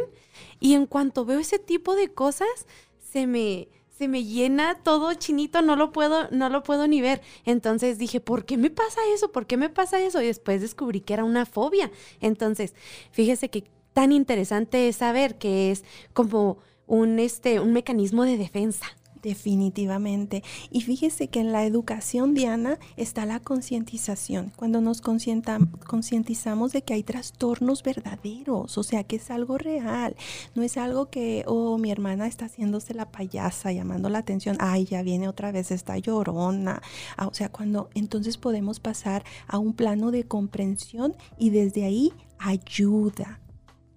Y 0.59 0.73
en 0.73 0.85
cuanto 0.85 1.23
veo 1.23 1.39
ese 1.39 1.59
tipo 1.59 1.95
de 1.95 2.11
cosas 2.11 2.65
se 2.99 3.25
me 3.25 3.69
se 4.03 4.09
me 4.09 4.25
llena 4.25 4.75
todo 4.83 5.13
chinito, 5.13 5.61
no 5.61 5.77
lo 5.77 5.93
puedo, 5.93 6.27
no 6.29 6.49
lo 6.49 6.61
puedo 6.61 6.89
ni 6.89 6.99
ver. 6.99 7.21
Entonces 7.45 7.97
dije, 7.97 8.19
¿por 8.19 8.43
qué 8.43 8.57
me 8.57 8.69
pasa 8.69 8.99
eso? 9.15 9.31
¿Por 9.31 9.45
qué 9.47 9.55
me 9.55 9.69
pasa 9.69 9.97
eso? 10.01 10.21
Y 10.21 10.25
después 10.25 10.59
descubrí 10.59 10.99
que 10.99 11.13
era 11.13 11.23
una 11.23 11.45
fobia. 11.45 11.89
Entonces, 12.19 12.75
fíjese 13.11 13.49
que 13.49 13.63
tan 13.93 14.11
interesante 14.11 14.89
es 14.89 14.97
saber 14.97 15.37
que 15.37 15.71
es 15.71 15.85
como 16.11 16.57
un, 16.85 17.17
este, 17.17 17.61
un 17.61 17.71
mecanismo 17.71 18.25
de 18.25 18.35
defensa. 18.35 18.85
Definitivamente. 19.23 20.43
Y 20.69 20.81
fíjese 20.81 21.29
que 21.29 21.39
en 21.39 21.53
la 21.53 21.65
educación, 21.65 22.33
Diana, 22.33 22.77
está 22.97 23.25
la 23.25 23.39
concientización. 23.39 24.51
Cuando 24.57 24.81
nos 24.81 24.99
concientizamos 24.99 26.73
de 26.73 26.81
que 26.81 26.93
hay 26.93 27.03
trastornos 27.03 27.83
verdaderos, 27.83 28.77
o 28.77 28.83
sea, 28.83 29.05
que 29.05 29.15
es 29.15 29.31
algo 29.31 29.57
real. 29.57 30.17
No 30.55 30.61
es 30.61 30.75
algo 30.75 31.09
que, 31.09 31.45
oh, 31.47 31.77
mi 31.77 31.89
hermana 31.89 32.27
está 32.27 32.45
haciéndose 32.47 32.93
la 32.93 33.11
payasa, 33.11 33.71
llamando 33.71 34.09
la 34.09 34.19
atención. 34.19 34.57
Ay, 34.59 34.83
ya 34.83 35.01
viene 35.03 35.29
otra 35.29 35.53
vez 35.53 35.71
esta 35.71 35.97
llorona. 35.97 36.81
Ah, 37.15 37.27
o 37.27 37.33
sea, 37.33 37.47
cuando 37.47 37.89
entonces 37.93 38.37
podemos 38.37 38.81
pasar 38.81 39.23
a 39.47 39.57
un 39.57 39.71
plano 39.71 40.11
de 40.11 40.25
comprensión 40.25 41.15
y 41.37 41.49
desde 41.49 41.85
ahí 41.85 42.11
ayuda. 42.39 43.39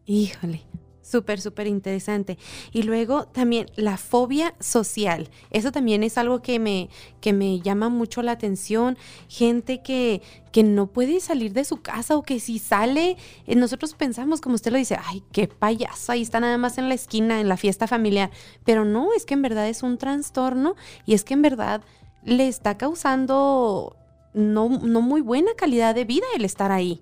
Híjole, 0.08 0.62
Súper, 1.06 1.40
súper 1.40 1.68
interesante. 1.68 2.36
Y 2.72 2.82
luego 2.82 3.26
también 3.26 3.66
la 3.76 3.96
fobia 3.96 4.56
social. 4.58 5.30
Eso 5.52 5.70
también 5.70 6.02
es 6.02 6.18
algo 6.18 6.42
que 6.42 6.58
me, 6.58 6.90
que 7.20 7.32
me 7.32 7.60
llama 7.60 7.88
mucho 7.88 8.22
la 8.22 8.32
atención. 8.32 8.98
Gente 9.28 9.82
que, 9.82 10.20
que 10.50 10.64
no 10.64 10.88
puede 10.88 11.20
salir 11.20 11.52
de 11.52 11.64
su 11.64 11.80
casa 11.80 12.16
o 12.16 12.24
que 12.24 12.40
si 12.40 12.58
sale, 12.58 13.16
eh, 13.46 13.54
nosotros 13.54 13.94
pensamos, 13.94 14.40
como 14.40 14.56
usted 14.56 14.72
lo 14.72 14.78
dice, 14.78 14.98
ay, 15.00 15.22
qué 15.30 15.46
payaso, 15.46 16.10
ahí 16.10 16.22
está 16.22 16.40
nada 16.40 16.58
más 16.58 16.76
en 16.76 16.88
la 16.88 16.96
esquina, 16.96 17.40
en 17.40 17.48
la 17.48 17.56
fiesta 17.56 17.86
familiar. 17.86 18.32
Pero 18.64 18.84
no, 18.84 19.12
es 19.12 19.24
que 19.24 19.34
en 19.34 19.42
verdad 19.42 19.68
es 19.68 19.84
un 19.84 19.98
trastorno 19.98 20.74
y 21.04 21.14
es 21.14 21.22
que 21.22 21.34
en 21.34 21.42
verdad 21.42 21.82
le 22.24 22.48
está 22.48 22.76
causando 22.76 23.94
no, 24.34 24.68
no 24.68 25.02
muy 25.02 25.20
buena 25.20 25.52
calidad 25.56 25.94
de 25.94 26.04
vida 26.04 26.26
el 26.34 26.44
estar 26.44 26.72
ahí. 26.72 27.00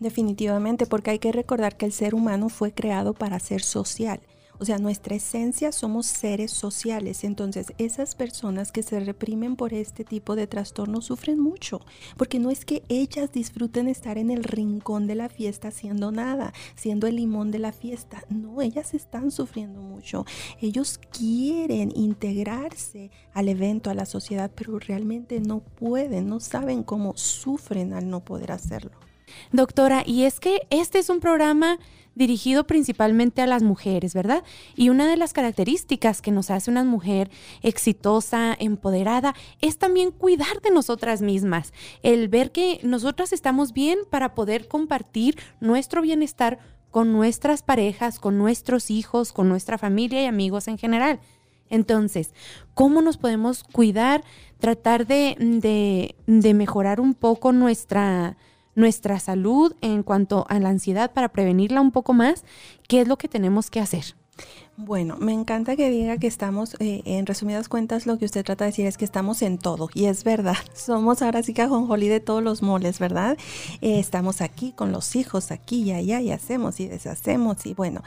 Definitivamente, 0.00 0.86
porque 0.86 1.10
hay 1.10 1.18
que 1.18 1.32
recordar 1.32 1.76
que 1.76 1.86
el 1.86 1.92
ser 1.92 2.14
humano 2.14 2.48
fue 2.48 2.72
creado 2.72 3.14
para 3.14 3.38
ser 3.38 3.62
social. 3.62 4.20
O 4.62 4.64
sea, 4.64 4.78
nuestra 4.78 5.16
esencia 5.16 5.72
somos 5.72 6.06
seres 6.06 6.52
sociales. 6.52 7.24
Entonces, 7.24 7.72
esas 7.78 8.14
personas 8.14 8.70
que 8.70 8.84
se 8.84 9.00
reprimen 9.00 9.56
por 9.56 9.74
este 9.74 10.04
tipo 10.04 10.36
de 10.36 10.46
trastornos 10.46 11.06
sufren 11.06 11.40
mucho, 11.40 11.80
porque 12.16 12.38
no 12.38 12.48
es 12.48 12.64
que 12.64 12.84
ellas 12.88 13.32
disfruten 13.32 13.88
estar 13.88 14.18
en 14.18 14.30
el 14.30 14.44
rincón 14.44 15.08
de 15.08 15.16
la 15.16 15.28
fiesta 15.28 15.66
haciendo 15.66 16.12
nada, 16.12 16.52
siendo 16.76 17.08
el 17.08 17.16
limón 17.16 17.50
de 17.50 17.58
la 17.58 17.72
fiesta. 17.72 18.22
No, 18.28 18.62
ellas 18.62 18.94
están 18.94 19.32
sufriendo 19.32 19.80
mucho. 19.80 20.26
Ellos 20.60 21.00
quieren 21.10 21.92
integrarse 21.96 23.10
al 23.32 23.48
evento, 23.48 23.90
a 23.90 23.94
la 23.94 24.06
sociedad, 24.06 24.52
pero 24.54 24.78
realmente 24.78 25.40
no 25.40 25.58
pueden, 25.58 26.28
no 26.28 26.38
saben 26.38 26.84
cómo 26.84 27.16
sufren 27.16 27.94
al 27.94 28.08
no 28.08 28.20
poder 28.20 28.52
hacerlo. 28.52 28.92
Doctora, 29.52 30.02
y 30.06 30.24
es 30.24 30.40
que 30.40 30.66
este 30.70 30.98
es 30.98 31.08
un 31.08 31.20
programa 31.20 31.78
dirigido 32.14 32.66
principalmente 32.66 33.42
a 33.42 33.46
las 33.46 33.62
mujeres, 33.62 34.14
¿verdad? 34.14 34.42
Y 34.76 34.90
una 34.90 35.06
de 35.08 35.16
las 35.16 35.32
características 35.32 36.20
que 36.20 36.30
nos 36.30 36.50
hace 36.50 36.70
una 36.70 36.84
mujer 36.84 37.30
exitosa, 37.62 38.54
empoderada, 38.58 39.34
es 39.60 39.78
también 39.78 40.10
cuidar 40.10 40.60
de 40.62 40.70
nosotras 40.70 41.22
mismas, 41.22 41.72
el 42.02 42.28
ver 42.28 42.52
que 42.52 42.80
nosotras 42.82 43.32
estamos 43.32 43.72
bien 43.72 44.00
para 44.10 44.34
poder 44.34 44.68
compartir 44.68 45.38
nuestro 45.60 46.02
bienestar 46.02 46.58
con 46.90 47.12
nuestras 47.12 47.62
parejas, 47.62 48.18
con 48.18 48.36
nuestros 48.36 48.90
hijos, 48.90 49.32
con 49.32 49.48
nuestra 49.48 49.78
familia 49.78 50.22
y 50.22 50.26
amigos 50.26 50.68
en 50.68 50.76
general. 50.76 51.20
Entonces, 51.70 52.34
¿cómo 52.74 53.00
nos 53.00 53.16
podemos 53.16 53.64
cuidar, 53.64 54.22
tratar 54.58 55.06
de, 55.06 56.14
de, 56.26 56.54
mejorar 56.54 57.00
un 57.00 57.14
poco 57.14 57.52
nuestra 57.52 58.36
nuestra 58.74 59.18
salud 59.20 59.74
en 59.80 60.02
cuanto 60.02 60.46
a 60.48 60.58
la 60.58 60.68
ansiedad 60.68 61.12
para 61.12 61.30
prevenirla 61.30 61.80
un 61.80 61.92
poco 61.92 62.12
más, 62.12 62.44
¿qué 62.88 63.00
es 63.00 63.08
lo 63.08 63.18
que 63.18 63.28
tenemos 63.28 63.70
que 63.70 63.80
hacer? 63.80 64.14
Bueno, 64.78 65.18
me 65.20 65.34
encanta 65.34 65.76
que 65.76 65.90
diga 65.90 66.16
que 66.16 66.26
estamos, 66.26 66.76
eh, 66.80 67.02
en 67.04 67.26
resumidas 67.26 67.68
cuentas, 67.68 68.06
lo 68.06 68.16
que 68.18 68.24
usted 68.24 68.42
trata 68.42 68.64
de 68.64 68.70
decir 68.70 68.86
es 68.86 68.96
que 68.96 69.04
estamos 69.04 69.42
en 69.42 69.58
todo, 69.58 69.90
y 69.92 70.06
es 70.06 70.24
verdad. 70.24 70.56
Somos 70.74 71.20
ahora 71.20 71.42
sí 71.42 71.52
que 71.52 71.60
ajonjolí 71.60 72.08
de 72.08 72.20
todos 72.20 72.42
los 72.42 72.62
moles, 72.62 72.98
¿verdad? 72.98 73.36
Eh, 73.82 73.98
estamos 73.98 74.40
aquí 74.40 74.72
con 74.72 74.90
los 74.90 75.14
hijos, 75.14 75.50
aquí 75.50 75.82
y 75.82 75.92
allá, 75.92 76.22
y 76.22 76.30
hacemos 76.30 76.80
y 76.80 76.88
deshacemos, 76.88 77.66
y 77.66 77.74
bueno, 77.74 78.02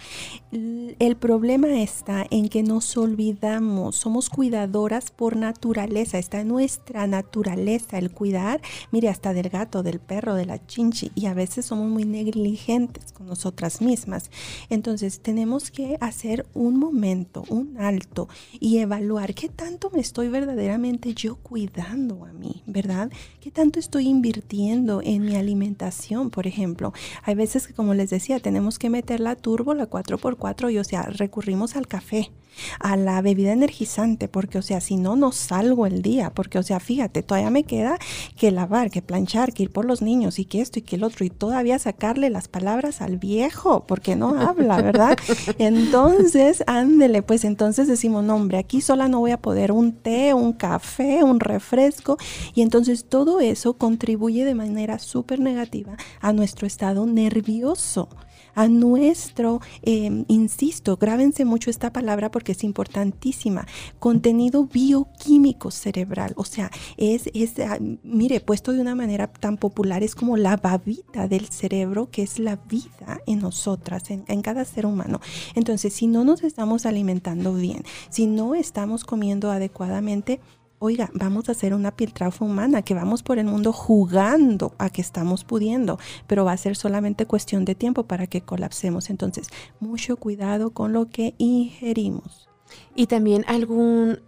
el 0.51 1.15
problema 1.17 1.67
está 1.82 2.25
en 2.32 2.49
que 2.49 2.63
nos 2.63 2.97
olvidamos, 2.97 3.95
somos 3.95 4.32
cuidadoras 4.32 5.12
por 5.12 5.36
naturaleza, 5.36 6.17
está 6.17 6.41
en 6.41 6.47
nuestra 6.47 7.06
naturaleza 7.06 7.99
el 7.99 8.10
cuidar, 8.10 8.60
mire, 8.91 9.10
hasta 9.10 9.34
del 9.34 9.49
gato, 9.49 9.84
del 9.84 9.99
perro, 9.99 10.34
de 10.34 10.47
la 10.47 10.65
chinchi, 10.65 11.12
y 11.13 11.28
a 11.28 11.36
veces 11.36 11.67
somos 11.67 11.88
muy 11.91 12.06
negligentes 12.06 13.12
con 13.12 13.28
nosotras 13.28 13.82
mismas. 13.82 14.32
Entonces, 14.71 15.19
tenemos 15.19 15.69
que 15.69 15.97
hacer 16.01 16.47
un 16.55 16.79
momento, 16.79 17.43
un 17.49 17.77
alto 17.77 18.27
y 18.59 18.79
evaluar 18.79 19.35
qué 19.35 19.49
tanto 19.49 19.91
me 19.91 19.99
estoy 19.99 20.29
verdaderamente 20.29 21.13
yo 21.13 21.35
cuidando 21.35 22.25
a 22.25 22.33
mí, 22.33 22.63
¿verdad? 22.65 23.11
¿Qué 23.39 23.51
tanto 23.51 23.79
estoy 23.79 24.07
invirtiendo 24.07 25.01
en 25.03 25.23
mi 25.23 25.35
alimentación, 25.35 26.31
por 26.31 26.47
ejemplo? 26.47 26.93
Hay 27.23 27.35
veces 27.35 27.67
que, 27.67 27.73
como 27.73 27.93
les 27.93 28.09
decía, 28.09 28.39
tenemos 28.39 28.79
que 28.79 28.89
meter 28.89 29.19
la 29.19 29.35
turbo, 29.35 29.73
la 29.75 29.89
4x4 29.89 30.73
y, 30.73 30.79
o 30.79 30.83
sea, 30.83 31.03
recurrimos 31.03 31.75
al 31.75 31.87
café 31.87 32.31
a 32.79 32.95
la 32.97 33.21
bebida 33.21 33.51
energizante, 33.51 34.27
porque, 34.27 34.57
o 34.57 34.61
sea, 34.61 34.81
si 34.81 34.97
no, 34.97 35.15
no 35.15 35.31
salgo 35.31 35.85
el 35.85 36.01
día, 36.01 36.31
porque, 36.33 36.59
o 36.59 36.63
sea, 36.63 36.79
fíjate, 36.79 37.23
todavía 37.23 37.49
me 37.49 37.63
queda 37.63 37.97
que 38.37 38.51
lavar, 38.51 38.91
que 38.91 39.01
planchar, 39.01 39.53
que 39.53 39.63
ir 39.63 39.71
por 39.71 39.85
los 39.85 40.01
niños 40.01 40.39
y 40.39 40.45
que 40.45 40.61
esto 40.61 40.79
y 40.79 40.81
que 40.81 40.95
el 40.95 41.03
otro, 41.03 41.25
y 41.25 41.29
todavía 41.29 41.79
sacarle 41.79 42.29
las 42.29 42.47
palabras 42.47 43.01
al 43.01 43.17
viejo, 43.17 43.85
porque 43.87 44.15
no 44.15 44.39
habla, 44.39 44.81
¿verdad? 44.81 45.17
Entonces, 45.57 46.63
ándele, 46.67 47.21
pues 47.21 47.43
entonces 47.45 47.87
decimos, 47.87 48.23
no, 48.23 48.35
hombre, 48.35 48.57
aquí 48.57 48.81
sola 48.81 49.07
no 49.07 49.19
voy 49.19 49.31
a 49.31 49.41
poder 49.41 49.71
un 49.71 49.93
té, 49.93 50.33
un 50.33 50.53
café, 50.53 51.23
un 51.23 51.39
refresco, 51.39 52.17
y 52.53 52.61
entonces 52.61 53.05
todo 53.05 53.39
eso 53.39 53.77
contribuye 53.77 54.45
de 54.45 54.55
manera 54.55 54.99
súper 54.99 55.39
negativa 55.39 55.97
a 56.21 56.33
nuestro 56.33 56.67
estado 56.67 57.05
nervioso 57.05 58.09
a 58.55 58.67
nuestro, 58.67 59.61
em, 59.83 60.25
insisto, 60.27 60.97
grábense 60.97 61.45
mucho 61.45 61.69
esta 61.69 61.93
palabra 61.93 62.31
porque 62.31 62.53
es 62.53 62.63
importantísima, 62.63 63.67
contenido 63.99 64.65
bioquímico 64.65 65.71
cerebral. 65.71 66.33
O 66.37 66.45
sea, 66.45 66.71
es, 66.97 67.29
es 67.33 67.59
ah, 67.59 67.77
mire, 68.03 68.39
puesto 68.39 68.71
de 68.71 68.81
una 68.81 68.95
manera 68.95 69.27
tan 69.27 69.57
popular, 69.57 70.01
es 70.03 70.15
como 70.15 70.37
la 70.37 70.57
babita 70.57 71.27
del 71.27 71.49
cerebro, 71.49 72.09
que 72.09 72.23
es 72.23 72.39
la 72.39 72.55
vida 72.55 73.19
en 73.27 73.39
nosotras, 73.39 74.09
en, 74.09 74.23
en 74.27 74.41
cada 74.41 74.65
ser 74.65 74.85
humano. 74.85 75.19
Entonces, 75.53 75.93
si 75.93 76.07
no 76.07 76.23
nos 76.23 76.43
estamos 76.43 76.85
alimentando 76.85 77.53
bien, 77.53 77.83
si 78.09 78.25
no 78.25 78.55
estamos 78.55 79.03
comiendo 79.03 79.51
adecuadamente, 79.51 80.39
oiga, 80.79 81.09
vamos 81.13 81.49
a 81.49 81.53
hacer 81.53 81.73
una 81.73 81.95
piltrafa 81.95 82.45
humana, 82.45 82.81
que 82.81 82.93
vamos 82.93 83.23
por 83.23 83.39
el 83.39 83.45
mundo 83.45 83.73
jugando 83.73 84.73
a 84.77 84.89
que 84.89 85.01
estamos 85.01 85.43
pudiendo, 85.43 85.99
pero 86.27 86.45
va 86.45 86.51
a 86.51 86.57
ser 86.57 86.75
solamente 86.75 87.25
cuestión 87.25 87.65
de 87.65 87.75
tiempo 87.75 88.03
para 88.03 88.27
que 88.27 88.41
colapsemos. 88.41 89.09
Entonces, 89.09 89.49
mucho 89.79 90.17
cuidado 90.17 90.71
con 90.71 90.93
lo 90.93 91.09
que 91.09 91.35
ingerimos. 91.38 92.49
Y 92.95 93.07
también 93.07 93.45
algún, 93.47 94.19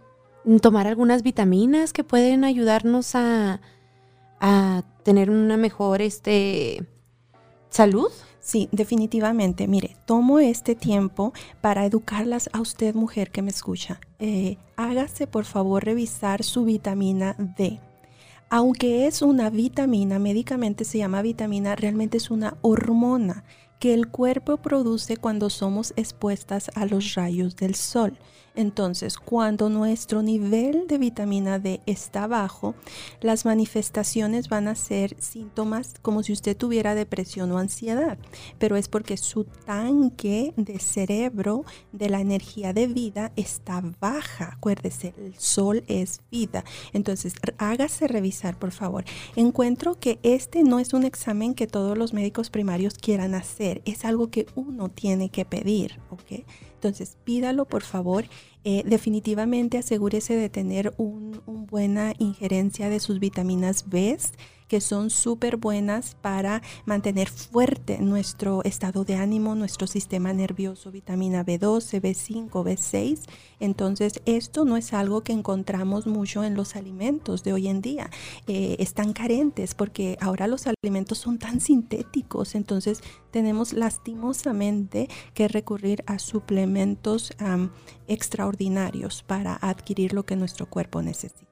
tomar 0.60 0.86
algunas 0.86 1.22
vitaminas 1.22 1.92
que 1.92 2.04
pueden 2.04 2.44
ayudarnos 2.44 3.14
a, 3.14 3.60
a 4.40 4.82
tener 5.02 5.30
una 5.30 5.56
mejor 5.56 6.02
este, 6.02 6.86
salud. 7.70 8.10
Sí, 8.48 8.70
definitivamente. 8.72 9.68
Mire, 9.68 9.94
tomo 10.06 10.38
este 10.38 10.74
tiempo 10.74 11.34
para 11.60 11.84
educarlas 11.84 12.48
a 12.54 12.62
usted, 12.62 12.94
mujer 12.94 13.30
que 13.30 13.42
me 13.42 13.50
escucha. 13.50 14.00
Eh, 14.20 14.56
hágase 14.74 15.26
por 15.26 15.44
favor 15.44 15.84
revisar 15.84 16.42
su 16.42 16.64
vitamina 16.64 17.36
D. 17.38 17.78
Aunque 18.48 19.06
es 19.06 19.20
una 19.20 19.50
vitamina, 19.50 20.18
médicamente 20.18 20.86
se 20.86 20.96
llama 20.96 21.20
vitamina, 21.20 21.76
realmente 21.76 22.16
es 22.16 22.30
una 22.30 22.56
hormona 22.62 23.44
que 23.78 23.92
el 23.92 24.08
cuerpo 24.08 24.56
produce 24.56 25.18
cuando 25.18 25.50
somos 25.50 25.92
expuestas 25.96 26.70
a 26.74 26.86
los 26.86 27.16
rayos 27.16 27.54
del 27.54 27.74
sol. 27.74 28.16
Entonces, 28.58 29.18
cuando 29.18 29.68
nuestro 29.68 30.20
nivel 30.20 30.88
de 30.88 30.98
vitamina 30.98 31.60
D 31.60 31.80
está 31.86 32.26
bajo, 32.26 32.74
las 33.20 33.44
manifestaciones 33.44 34.48
van 34.48 34.66
a 34.66 34.74
ser 34.74 35.14
síntomas 35.20 35.94
como 36.02 36.24
si 36.24 36.32
usted 36.32 36.56
tuviera 36.56 36.96
depresión 36.96 37.52
o 37.52 37.58
ansiedad, 37.58 38.18
pero 38.58 38.74
es 38.74 38.88
porque 38.88 39.16
su 39.16 39.44
tanque 39.44 40.54
de 40.56 40.80
cerebro 40.80 41.64
de 41.92 42.10
la 42.10 42.20
energía 42.20 42.72
de 42.72 42.88
vida 42.88 43.30
está 43.36 43.80
baja. 44.00 44.54
Acuérdese, 44.54 45.14
el 45.16 45.38
sol 45.38 45.84
es 45.86 46.22
vida. 46.32 46.64
Entonces, 46.92 47.34
hágase 47.58 48.08
revisar, 48.08 48.58
por 48.58 48.72
favor. 48.72 49.04
Encuentro 49.36 50.00
que 50.00 50.18
este 50.24 50.64
no 50.64 50.80
es 50.80 50.94
un 50.94 51.04
examen 51.04 51.54
que 51.54 51.68
todos 51.68 51.96
los 51.96 52.12
médicos 52.12 52.50
primarios 52.50 52.94
quieran 52.94 53.36
hacer, 53.36 53.82
es 53.84 54.04
algo 54.04 54.32
que 54.32 54.46
uno 54.56 54.88
tiene 54.88 55.28
que 55.28 55.44
pedir, 55.44 56.00
¿ok? 56.10 56.44
Entonces, 56.78 57.16
pídalo 57.24 57.64
por 57.64 57.82
favor. 57.82 58.24
Eh, 58.64 58.84
definitivamente 58.86 59.78
asegúrese 59.78 60.36
de 60.36 60.48
tener 60.48 60.94
una 60.96 61.40
buena 61.46 62.14
injerencia 62.18 62.88
de 62.88 63.00
sus 63.00 63.18
vitaminas 63.18 63.88
B 63.88 64.16
que 64.68 64.80
son 64.80 65.10
súper 65.10 65.56
buenas 65.56 66.16
para 66.20 66.62
mantener 66.84 67.28
fuerte 67.28 67.98
nuestro 67.98 68.62
estado 68.64 69.04
de 69.04 69.16
ánimo, 69.16 69.54
nuestro 69.54 69.86
sistema 69.86 70.32
nervioso, 70.32 70.90
vitamina 70.90 71.44
B12, 71.44 72.00
B5, 72.00 72.50
B6. 72.50 73.22
Entonces, 73.60 74.20
esto 74.26 74.64
no 74.64 74.76
es 74.76 74.92
algo 74.92 75.22
que 75.22 75.32
encontramos 75.32 76.06
mucho 76.06 76.44
en 76.44 76.54
los 76.54 76.76
alimentos 76.76 77.42
de 77.42 77.52
hoy 77.52 77.68
en 77.68 77.80
día. 77.80 78.10
Eh, 78.46 78.76
están 78.78 79.12
carentes 79.12 79.74
porque 79.74 80.16
ahora 80.20 80.46
los 80.46 80.66
alimentos 80.66 81.18
son 81.18 81.38
tan 81.38 81.60
sintéticos, 81.60 82.54
entonces 82.54 83.00
tenemos 83.30 83.72
lastimosamente 83.72 85.08
que 85.34 85.48
recurrir 85.48 86.04
a 86.06 86.18
suplementos 86.18 87.32
extraordinarios 88.06 89.22
para 89.22 89.54
adquirir 89.54 90.12
lo 90.12 90.24
que 90.24 90.36
nuestro 90.36 90.66
cuerpo 90.66 91.02
necesita. 91.02 91.47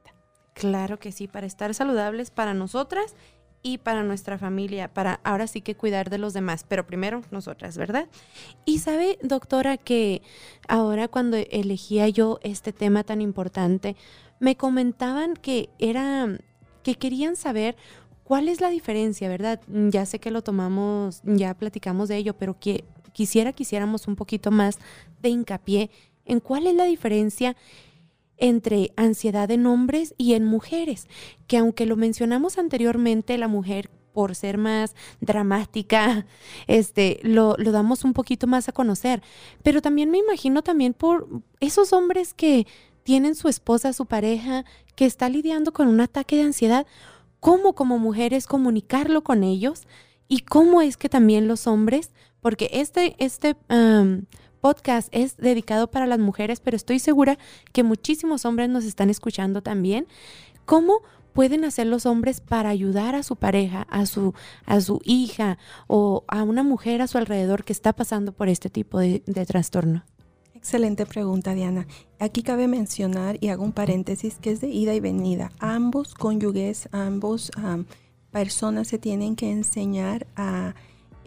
Claro 0.56 0.98
que 0.98 1.12
sí, 1.12 1.28
para 1.28 1.46
estar 1.46 1.74
saludables 1.74 2.30
para 2.30 2.54
nosotras 2.54 3.14
y 3.62 3.76
para 3.76 4.02
nuestra 4.02 4.38
familia, 4.38 4.88
para 4.88 5.20
ahora 5.22 5.48
sí 5.48 5.60
que 5.60 5.74
cuidar 5.74 6.08
de 6.08 6.16
los 6.16 6.32
demás, 6.32 6.64
pero 6.66 6.86
primero 6.86 7.20
nosotras, 7.30 7.76
¿verdad? 7.76 8.08
Y 8.64 8.78
sabe, 8.78 9.18
doctora, 9.20 9.76
que 9.76 10.22
ahora 10.66 11.08
cuando 11.08 11.36
elegía 11.36 12.08
yo 12.08 12.38
este 12.42 12.72
tema 12.72 13.04
tan 13.04 13.20
importante, 13.20 13.96
me 14.40 14.56
comentaban 14.56 15.34
que 15.34 15.68
era 15.78 16.26
que 16.82 16.94
querían 16.94 17.36
saber 17.36 17.76
cuál 18.24 18.48
es 18.48 18.62
la 18.62 18.70
diferencia, 18.70 19.28
¿verdad? 19.28 19.60
Ya 19.68 20.06
sé 20.06 20.20
que 20.20 20.30
lo 20.30 20.40
tomamos, 20.40 21.20
ya 21.24 21.52
platicamos 21.52 22.08
de 22.08 22.16
ello, 22.16 22.32
pero 22.32 22.58
que 22.58 22.82
quisiera 23.12 23.52
que 23.52 23.64
hiciéramos 23.64 24.08
un 24.08 24.16
poquito 24.16 24.50
más 24.50 24.78
de 25.20 25.28
hincapié 25.28 25.90
en 26.24 26.40
cuál 26.40 26.66
es 26.66 26.74
la 26.74 26.84
diferencia 26.84 27.56
entre 28.38 28.92
ansiedad 28.96 29.51
en 29.51 29.66
hombres 29.66 30.14
y 30.18 30.35
en 30.35 30.44
mujeres, 30.44 31.09
que 31.46 31.59
aunque 31.59 31.87
lo 31.87 31.96
mencionamos 31.96 32.59
anteriormente, 32.59 33.38
la 33.38 33.49
mujer 33.49 33.90
por 34.12 34.35
ser 34.35 34.57
más 34.57 34.94
dramática, 35.20 36.27
este, 36.66 37.20
lo, 37.22 37.55
lo, 37.59 37.72
damos 37.72 38.05
un 38.05 38.14
poquito 38.14 38.46
más 38.46 38.68
a 38.68 38.72
conocer. 38.72 39.22
Pero 39.62 39.83
también 39.83 40.11
me 40.11 40.18
imagino 40.18 40.62
también 40.62 40.94
por 40.94 41.29
esos 41.61 41.92
hombres 41.92 42.33
que 42.33 42.66
tienen 43.03 43.35
su 43.35 43.49
esposa, 43.49 43.92
su 43.92 44.07
pareja, 44.07 44.64
que 44.96 45.05
está 45.05 45.29
lidiando 45.29 45.72
con 45.72 45.87
un 45.87 46.01
ataque 46.01 46.37
de 46.37 46.42
ansiedad, 46.42 46.87
cómo 47.40 47.75
como 47.75 47.99
mujeres 47.99 48.46
comunicarlo 48.46 49.22
con 49.22 49.44
ellos 49.44 49.83
y 50.29 50.40
cómo 50.40 50.83
es 50.83 50.96
que 50.96 51.09
también 51.09 51.46
los 51.46 51.66
hombres, 51.66 52.11
porque 52.40 52.70
este, 52.72 53.14
este 53.18 53.55
podcast 54.66 55.09
es 55.12 55.37
dedicado 55.37 55.92
para 55.92 56.09
las 56.09 56.18
mujeres, 56.18 56.59
pero 56.59 56.76
estoy 56.76 56.98
segura 56.98 57.38
que 57.72 57.85
muchísimos 57.85 58.44
hombres 58.44 58.68
nos 58.68 58.85
están 58.85 59.11
escuchando 59.11 59.62
también. 59.62 60.09
¿Cómo 60.64 61.02
pueden 61.35 61.64
hacer 61.64 61.87
los 61.87 62.05
hombres 62.05 62.40
para 62.40 62.68
ayudar 62.68 63.14
a 63.14 63.22
su 63.22 63.37
pareja, 63.37 63.83
a 63.83 64.07
su, 64.07 64.35
a 64.64 64.81
su 64.81 65.00
hija 65.05 65.57
o 65.87 66.24
a 66.26 66.42
una 66.42 66.64
mujer 66.64 67.00
a 67.00 67.07
su 67.07 67.16
alrededor 67.16 67.62
que 67.62 67.72
está 67.72 67.92
pasando 67.92 68.33
por 68.33 68.48
este 68.48 68.68
tipo 68.68 68.98
de, 68.98 69.20
trastorno? 69.46 70.02
Excelente 70.57 71.07
pregunta, 71.07 71.55
Diana. 71.55 71.87
Aquí 72.18 72.42
cabe 72.42 72.66
mencionar, 72.66 73.38
y 73.40 73.50
hago 73.50 73.62
un 73.62 73.70
paréntesis, 73.70 74.35
que 74.40 74.50
es 74.50 74.61
de 74.61 74.70
ida 74.70 74.94
y 74.94 74.98
venida. 74.98 75.52
Ambos 75.61 76.12
cónyuges, 76.12 76.88
ambos 76.90 77.52
personas 78.33 78.88
se 78.88 78.98
tienen 78.98 79.37
que 79.37 79.48
enseñar 79.48 80.26
a 80.35 80.74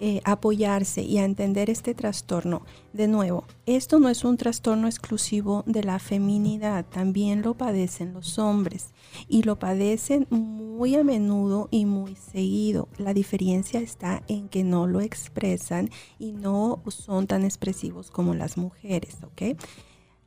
eh, 0.01 0.21
apoyarse 0.23 1.01
y 1.01 1.17
a 1.17 1.25
entender 1.25 1.69
este 1.69 1.93
trastorno. 1.93 2.61
De 2.93 3.09
nuevo, 3.09 3.43
esto 3.65 3.99
no 3.99 4.07
es 4.07 4.23
un 4.23 4.37
trastorno 4.37 4.87
exclusivo 4.87 5.65
de 5.67 5.83
la 5.83 5.99
feminidad, 5.99 6.85
también 6.85 7.41
lo 7.41 7.55
padecen 7.55 8.13
los 8.13 8.39
hombres 8.39 8.93
y 9.27 9.43
lo 9.43 9.59
padecen 9.59 10.25
muy 10.29 10.95
a 10.95 11.03
menudo 11.03 11.67
y 11.69 11.83
muy 11.83 12.15
seguido. 12.15 12.87
La 12.97 13.13
diferencia 13.13 13.81
está 13.81 14.23
en 14.29 14.47
que 14.47 14.63
no 14.63 14.87
lo 14.87 15.01
expresan 15.01 15.89
y 16.17 16.31
no 16.31 16.81
son 16.87 17.27
tan 17.27 17.43
expresivos 17.43 18.09
como 18.09 18.33
las 18.33 18.55
mujeres, 18.55 19.17
¿ok? 19.23 19.59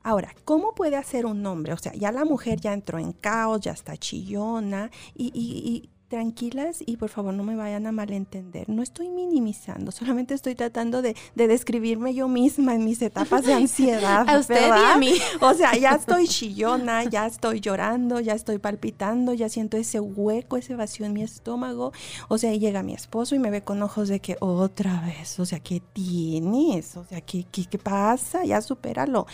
Ahora, 0.02 0.35
¿cómo 0.44 0.74
puede 0.74 0.96
hacer 0.96 1.24
un 1.24 1.46
hombre? 1.46 1.72
O 1.72 1.78
sea, 1.78 1.94
ya 1.94 2.12
la 2.12 2.26
mujer 2.26 2.61
ya 2.61 2.74
entró 2.74 2.98
en 2.98 3.12
caos, 3.12 3.62
ya 3.62 3.72
está 3.72 3.96
chillona 3.96 4.90
y 5.14 5.88
tranquilas 6.12 6.83
y 6.85 6.98
por 6.98 7.09
favor 7.09 7.33
no 7.33 7.42
me 7.42 7.57
vayan 7.57 7.87
a 7.87 7.92
malentender. 7.92 8.68
No 8.68 8.83
estoy 8.83 9.09
minimizando, 9.09 9.90
solamente 9.92 10.35
estoy 10.35 10.55
tratando 10.55 11.01
de, 11.01 11.16
describirme 11.35 12.12
yo 12.12 12.29
misma 12.29 12.75
en 12.75 12.85
mis 12.85 13.01
etapas 13.01 13.46
de 13.46 13.55
ansiedad. 13.62 14.29
a 14.29 14.38
usted 14.38 14.68
y 14.68 14.92
a 14.92 14.98
mí. 14.98 15.14
O 15.40 15.55
sea, 15.55 15.75
ya 15.75 15.92
estoy 15.92 16.29
chillona, 16.29 17.05
ya 17.05 17.27
estoy 17.27 17.61
llorando, 17.61 18.20
ya 18.20 18.35
estoy 18.35 18.59
palpitando, 18.59 19.33
ya 19.33 19.48
siento 19.48 19.79
ese 19.79 20.01
hueco, 20.01 20.59
ese 20.59 20.75
vacío 20.75 21.07
en 21.07 21.14
mi 21.14 21.22
estómago. 21.22 21.92
O 22.29 22.37
sea, 22.37 22.53
llega 22.53 22.83
mi 22.83 22.92
esposo 22.92 23.35
y 23.35 23.38
me 23.38 23.48
ve 23.48 23.62
con 23.62 23.83
ojos 23.83 24.09
de 24.09 24.20
que 24.20 24.37
otra 24.40 25.01
vez, 25.01 25.40
o 25.40 25.46
sea, 25.46 25.61
¿qué 25.61 25.81
tienes? 25.81 26.94
O 26.98 27.07
sea, 27.07 27.22
¿qué, 27.22 27.46
qué, 27.51 27.64
qué 27.64 27.79
pasa? 27.79 28.44
Ya 28.44 28.61
supéralo. 28.61 29.27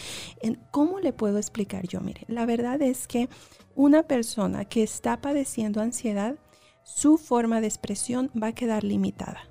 ¿Cómo 0.70 1.00
le 1.00 1.12
puedo 1.12 1.38
explicar 1.38 1.88
yo? 1.88 2.00
Mire, 2.00 2.24
la 2.28 2.46
verdad 2.46 2.80
es 2.82 3.08
que 3.08 3.28
una 3.74 4.04
persona 4.04 4.64
que 4.64 4.82
está 4.82 5.20
padeciendo 5.20 5.80
ansiedad, 5.80 6.36
su 6.88 7.18
forma 7.18 7.60
de 7.60 7.66
expresión 7.66 8.30
va 8.42 8.48
a 8.48 8.54
quedar 8.54 8.82
limitada. 8.82 9.42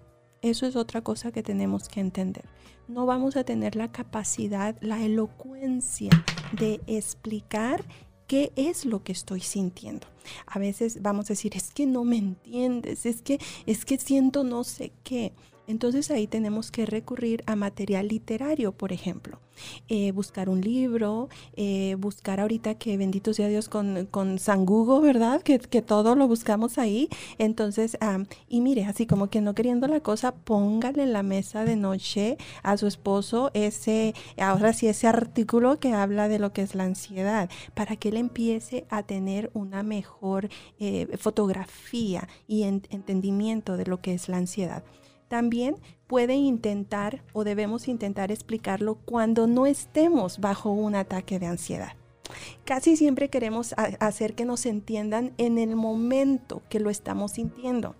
Eso 0.41 0.65
es 0.65 0.75
otra 0.75 1.01
cosa 1.01 1.31
que 1.31 1.43
tenemos 1.43 1.87
que 1.87 1.99
entender. 1.99 2.45
No 2.87 3.05
vamos 3.05 3.37
a 3.37 3.43
tener 3.43 3.75
la 3.75 3.91
capacidad, 3.91 4.75
la 4.81 5.03
elocuencia 5.03 6.09
de 6.51 6.81
explicar 6.87 7.85
qué 8.25 8.51
es 8.55 8.85
lo 8.85 9.03
que 9.03 9.11
estoy 9.11 9.41
sintiendo. 9.41 10.07
A 10.47 10.57
veces 10.57 11.01
vamos 11.03 11.25
a 11.27 11.33
decir, 11.33 11.55
es 11.55 11.71
que 11.71 11.85
no 11.85 12.03
me 12.03 12.17
entiendes, 12.17 13.05
es 13.05 13.21
que 13.21 13.39
es 13.67 13.85
que 13.85 13.99
siento 13.99 14.43
no 14.43 14.63
sé 14.63 14.91
qué. 15.03 15.31
Entonces 15.67 16.09
ahí 16.11 16.27
tenemos 16.27 16.71
que 16.71 16.85
recurrir 16.85 17.43
a 17.45 17.55
material 17.55 18.07
literario, 18.07 18.71
por 18.71 18.93
ejemplo. 18.93 19.39
Eh, 19.87 20.11
buscar 20.11 20.49
un 20.49 20.61
libro, 20.61 21.29
eh, 21.55 21.95
buscar 21.99 22.39
ahorita 22.39 22.75
que 22.75 22.97
bendito 22.97 23.33
sea 23.33 23.47
Dios 23.47 23.69
con, 23.69 24.05
con 24.05 24.39
San 24.39 24.65
Google, 24.65 25.05
¿verdad? 25.05 25.41
Que, 25.41 25.57
todo 25.81 26.15
lo 26.15 26.27
buscamos 26.27 26.77
ahí. 26.77 27.09
Entonces, 27.37 27.97
y 28.47 28.61
mire, 28.61 28.85
así 28.85 29.05
como 29.05 29.29
que 29.29 29.41
no 29.41 29.53
queriendo 29.55 29.87
la 29.87 29.99
cosa, 29.99 30.33
póngale 30.35 31.03
en 31.03 31.13
la 31.13 31.23
mesa 31.23 31.65
de 31.65 31.75
noche 31.75 32.37
a 32.63 32.77
su 32.77 32.87
esposo 32.87 33.51
ese, 33.53 34.13
ahora 34.37 34.73
sí, 34.73 34.87
ese 34.87 35.07
artículo 35.07 35.79
que 35.79 35.93
habla 35.93 36.27
de 36.29 36.39
lo 36.39 36.53
que 36.53 36.61
es 36.61 36.75
la 36.75 36.83
ansiedad, 36.83 37.49
para 37.73 37.95
que 37.95 38.09
él 38.09 38.17
empiece 38.17 38.85
a 38.89 39.03
tener 39.03 39.51
una 39.53 39.83
mejor 39.83 40.49
eh, 40.79 41.07
fotografía 41.17 42.27
y 42.47 42.63
entendimiento 42.63 43.77
de 43.77 43.85
lo 43.85 44.01
que 44.01 44.13
es 44.13 44.29
la 44.29 44.37
ansiedad. 44.37 44.83
También 45.27 45.75
puede 46.07 46.35
intentar 46.35 47.23
o 47.33 47.43
debemos 47.43 47.87
intentar 47.87 48.31
explicarlo 48.31 48.95
cuando 48.95 49.45
no 49.47 49.65
estemos 49.65 50.39
bajo 50.39 50.71
un 50.71 50.95
ataque 50.95 51.39
de 51.39 51.47
ansiedad. 51.47 51.93
Casi 52.65 52.97
siempre 52.97 53.29
queremos 53.29 53.73
hacer 53.99 54.35
que 54.35 54.45
nos 54.45 54.65
entiendan 54.65 55.33
en 55.37 55.57
el 55.57 55.75
momento 55.75 56.61
que 56.69 56.79
lo 56.79 56.89
estamos 56.89 57.33
sintiendo, 57.33 57.95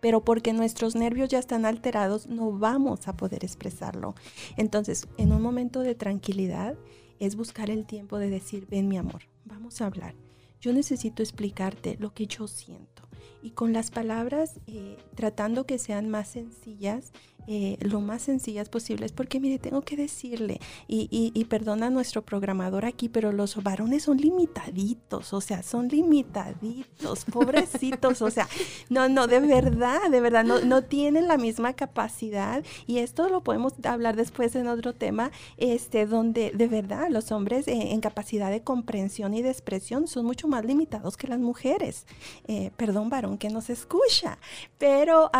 pero 0.00 0.24
porque 0.24 0.52
nuestros 0.52 0.94
nervios 0.94 1.28
ya 1.28 1.38
están 1.38 1.64
alterados 1.66 2.26
no 2.26 2.52
vamos 2.52 3.08
a 3.08 3.16
poder 3.16 3.44
expresarlo. 3.44 4.14
Entonces, 4.56 5.06
en 5.18 5.32
un 5.32 5.42
momento 5.42 5.80
de 5.80 5.94
tranquilidad 5.94 6.76
es 7.20 7.36
buscar 7.36 7.70
el 7.70 7.86
tiempo 7.86 8.18
de 8.18 8.30
decir, 8.30 8.66
ven 8.70 8.88
mi 8.88 8.98
amor, 8.98 9.22
vamos 9.44 9.80
a 9.80 9.86
hablar. 9.86 10.14
Yo 10.60 10.72
necesito 10.72 11.22
explicarte 11.22 11.96
lo 12.00 12.14
que 12.14 12.26
yo 12.26 12.48
siento 12.48 13.08
y 13.42 13.50
con 13.50 13.72
las 13.72 13.90
palabras 13.90 14.60
eh, 14.66 14.96
tratando 15.14 15.64
que 15.64 15.78
sean 15.78 16.08
más 16.08 16.28
sencillas 16.28 17.12
eh, 17.46 17.76
lo 17.80 18.00
más 18.00 18.22
sencillas 18.22 18.68
posibles, 18.68 19.12
porque 19.12 19.40
mire, 19.40 19.58
tengo 19.58 19.82
que 19.82 19.96
decirle, 19.96 20.60
y, 20.88 21.08
y, 21.10 21.44
perdona 21.44 21.86
a 21.86 21.90
nuestro 21.90 22.22
programador 22.22 22.84
aquí, 22.84 23.08
pero 23.08 23.32
los 23.32 23.62
varones 23.62 24.04
son 24.04 24.16
limitaditos, 24.18 25.32
o 25.32 25.40
sea, 25.40 25.62
son 25.62 25.88
limitaditos, 25.88 27.24
pobrecitos, 27.32 28.22
o 28.22 28.30
sea, 28.30 28.48
no, 28.88 29.08
no, 29.08 29.26
de 29.26 29.40
verdad, 29.40 30.10
de 30.10 30.20
verdad, 30.20 30.44
no, 30.44 30.60
no 30.60 30.82
tienen 30.82 31.28
la 31.28 31.36
misma 31.36 31.74
capacidad, 31.74 32.64
y 32.86 32.98
esto 32.98 33.28
lo 33.28 33.42
podemos 33.42 33.74
hablar 33.84 34.16
después 34.16 34.54
en 34.56 34.68
otro 34.68 34.94
tema, 34.94 35.30
este, 35.56 36.06
donde 36.06 36.50
de 36.50 36.68
verdad 36.68 37.08
los 37.10 37.32
hombres 37.32 37.68
eh, 37.68 37.92
en 37.92 38.00
capacidad 38.00 38.50
de 38.50 38.62
comprensión 38.62 39.34
y 39.34 39.42
de 39.42 39.50
expresión 39.50 40.06
son 40.06 40.24
mucho 40.24 40.48
más 40.48 40.64
limitados 40.64 41.16
que 41.16 41.28
las 41.28 41.38
mujeres. 41.38 42.06
Eh, 42.46 42.70
perdón, 42.76 43.10
varón, 43.10 43.38
que 43.38 43.50
nos 43.50 43.70
escucha, 43.70 44.38
pero 44.78 45.30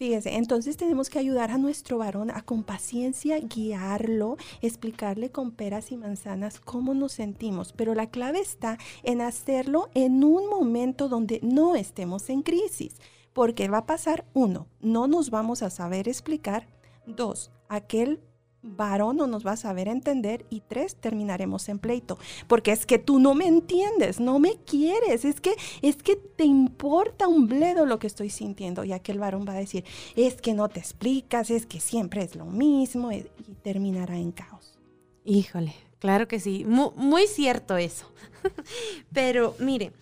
fíjese, 0.00 0.36
entonces 0.36 0.78
tenemos 0.78 1.10
que 1.10 1.18
ayudar 1.18 1.50
a 1.50 1.58
nuestro 1.58 1.98
varón 1.98 2.30
a 2.30 2.40
con 2.40 2.62
paciencia 2.62 3.38
guiarlo, 3.38 4.38
explicarle 4.62 5.30
con 5.30 5.50
peras 5.50 5.92
y 5.92 5.98
manzanas 5.98 6.58
cómo 6.58 6.94
nos 6.94 7.12
sentimos. 7.12 7.74
Pero 7.74 7.94
la 7.94 8.08
clave 8.08 8.40
está 8.40 8.78
en 9.02 9.20
hacerlo 9.20 9.90
en 9.92 10.24
un 10.24 10.48
momento 10.48 11.10
donde 11.10 11.38
no 11.42 11.76
estemos 11.76 12.30
en 12.30 12.40
crisis. 12.40 12.94
Porque 13.34 13.68
va 13.68 13.78
a 13.78 13.86
pasar, 13.86 14.24
uno, 14.32 14.68
no 14.80 15.06
nos 15.06 15.28
vamos 15.28 15.62
a 15.62 15.68
saber 15.68 16.08
explicar. 16.08 16.66
Dos, 17.06 17.50
aquel 17.68 18.20
varón 18.62 19.16
no 19.16 19.26
nos 19.26 19.46
va 19.46 19.52
a 19.52 19.56
saber 19.56 19.88
entender 19.88 20.44
y 20.50 20.60
tres, 20.60 20.96
terminaremos 20.96 21.68
en 21.68 21.78
pleito. 21.78 22.18
Porque 22.46 22.72
es 22.72 22.86
que 22.86 22.98
tú 22.98 23.18
no 23.18 23.34
me 23.34 23.46
entiendes, 23.46 24.20
no 24.20 24.38
me 24.38 24.56
quieres, 24.56 25.24
es 25.24 25.40
que, 25.40 25.54
es 25.82 25.96
que 25.96 26.16
te 26.16 26.44
importa 26.44 27.28
un 27.28 27.48
bledo 27.48 27.86
lo 27.86 27.98
que 27.98 28.06
estoy 28.06 28.30
sintiendo. 28.30 28.84
Y 28.84 28.92
aquel 28.92 29.18
varón 29.18 29.44
va 29.48 29.54
a 29.54 29.58
decir, 29.58 29.84
es 30.16 30.40
que 30.40 30.54
no 30.54 30.68
te 30.68 30.80
explicas, 30.80 31.50
es 31.50 31.66
que 31.66 31.80
siempre 31.80 32.22
es 32.22 32.36
lo 32.36 32.46
mismo 32.46 33.12
y 33.12 33.26
terminará 33.62 34.16
en 34.16 34.32
caos. 34.32 34.78
Híjole, 35.24 35.74
claro 35.98 36.28
que 36.28 36.40
sí, 36.40 36.64
muy, 36.66 36.90
muy 36.96 37.26
cierto 37.26 37.76
eso. 37.76 38.06
Pero 39.12 39.54
mire, 39.58 39.92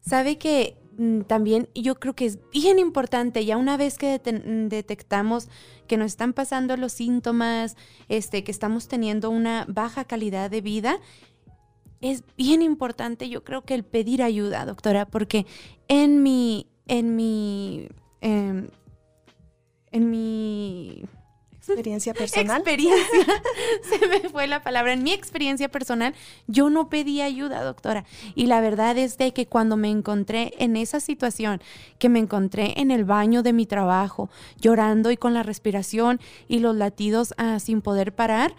sabe 0.00 0.38
que 0.38 0.76
también 1.26 1.68
yo 1.74 1.94
creo 1.96 2.14
que 2.14 2.26
es 2.26 2.38
bien 2.50 2.78
importante, 2.78 3.44
ya 3.44 3.56
una 3.56 3.76
vez 3.76 3.98
que 3.98 4.18
mm, 4.18 4.68
detectamos 4.68 5.48
que 5.86 5.96
nos 5.96 6.06
están 6.06 6.32
pasando 6.32 6.76
los 6.76 6.92
síntomas, 6.92 7.76
este, 8.08 8.42
que 8.42 8.50
estamos 8.50 8.88
teniendo 8.88 9.30
una 9.30 9.64
baja 9.68 10.04
calidad 10.04 10.50
de 10.50 10.60
vida, 10.60 10.98
es 12.00 12.24
bien 12.36 12.62
importante, 12.62 13.28
yo 13.28 13.44
creo 13.44 13.62
que 13.62 13.74
el 13.74 13.84
pedir 13.84 14.22
ayuda, 14.22 14.64
doctora, 14.64 15.06
porque 15.06 15.46
en 15.86 16.22
mi, 16.22 16.66
en 16.86 17.16
mi, 17.16 17.88
em, 18.20 18.68
en 19.92 20.10
mi 20.10 21.04
experiencia 21.72 22.14
personal. 22.14 22.58
Experiencia, 22.58 23.42
se 23.82 24.06
me 24.06 24.28
fue 24.28 24.46
la 24.46 24.62
palabra. 24.62 24.92
En 24.92 25.02
mi 25.02 25.12
experiencia 25.12 25.68
personal, 25.68 26.14
yo 26.46 26.70
no 26.70 26.88
pedí 26.88 27.20
ayuda, 27.20 27.62
doctora. 27.62 28.04
Y 28.34 28.46
la 28.46 28.60
verdad 28.60 28.96
es 28.98 29.18
de 29.18 29.32
que 29.32 29.46
cuando 29.46 29.76
me 29.76 29.90
encontré 29.90 30.52
en 30.58 30.76
esa 30.76 31.00
situación, 31.00 31.60
que 31.98 32.08
me 32.08 32.18
encontré 32.18 32.74
en 32.80 32.90
el 32.90 33.04
baño 33.04 33.42
de 33.42 33.52
mi 33.52 33.66
trabajo, 33.66 34.30
llorando 34.60 35.10
y 35.10 35.16
con 35.16 35.34
la 35.34 35.42
respiración 35.42 36.20
y 36.48 36.58
los 36.58 36.74
latidos 36.74 37.34
ah, 37.36 37.58
sin 37.58 37.82
poder 37.82 38.14
parar, 38.14 38.54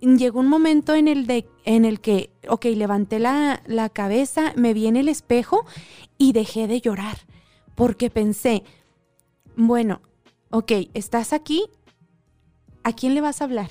llegó 0.00 0.40
un 0.40 0.48
momento 0.48 0.94
en 0.94 1.08
el, 1.08 1.26
de, 1.26 1.48
en 1.64 1.84
el 1.84 2.00
que, 2.00 2.30
ok, 2.48 2.66
levanté 2.66 3.18
la, 3.18 3.62
la 3.66 3.88
cabeza, 3.88 4.52
me 4.56 4.74
vi 4.74 4.86
en 4.86 4.96
el 4.96 5.08
espejo 5.08 5.64
y 6.18 6.32
dejé 6.32 6.66
de 6.66 6.80
llorar. 6.80 7.18
Porque 7.74 8.10
pensé, 8.10 8.62
bueno, 9.56 10.00
ok, 10.50 10.72
estás 10.94 11.32
aquí, 11.32 11.64
¿a 12.86 12.92
quién 12.92 13.14
le 13.14 13.20
vas 13.20 13.40
a 13.40 13.44
hablar? 13.44 13.68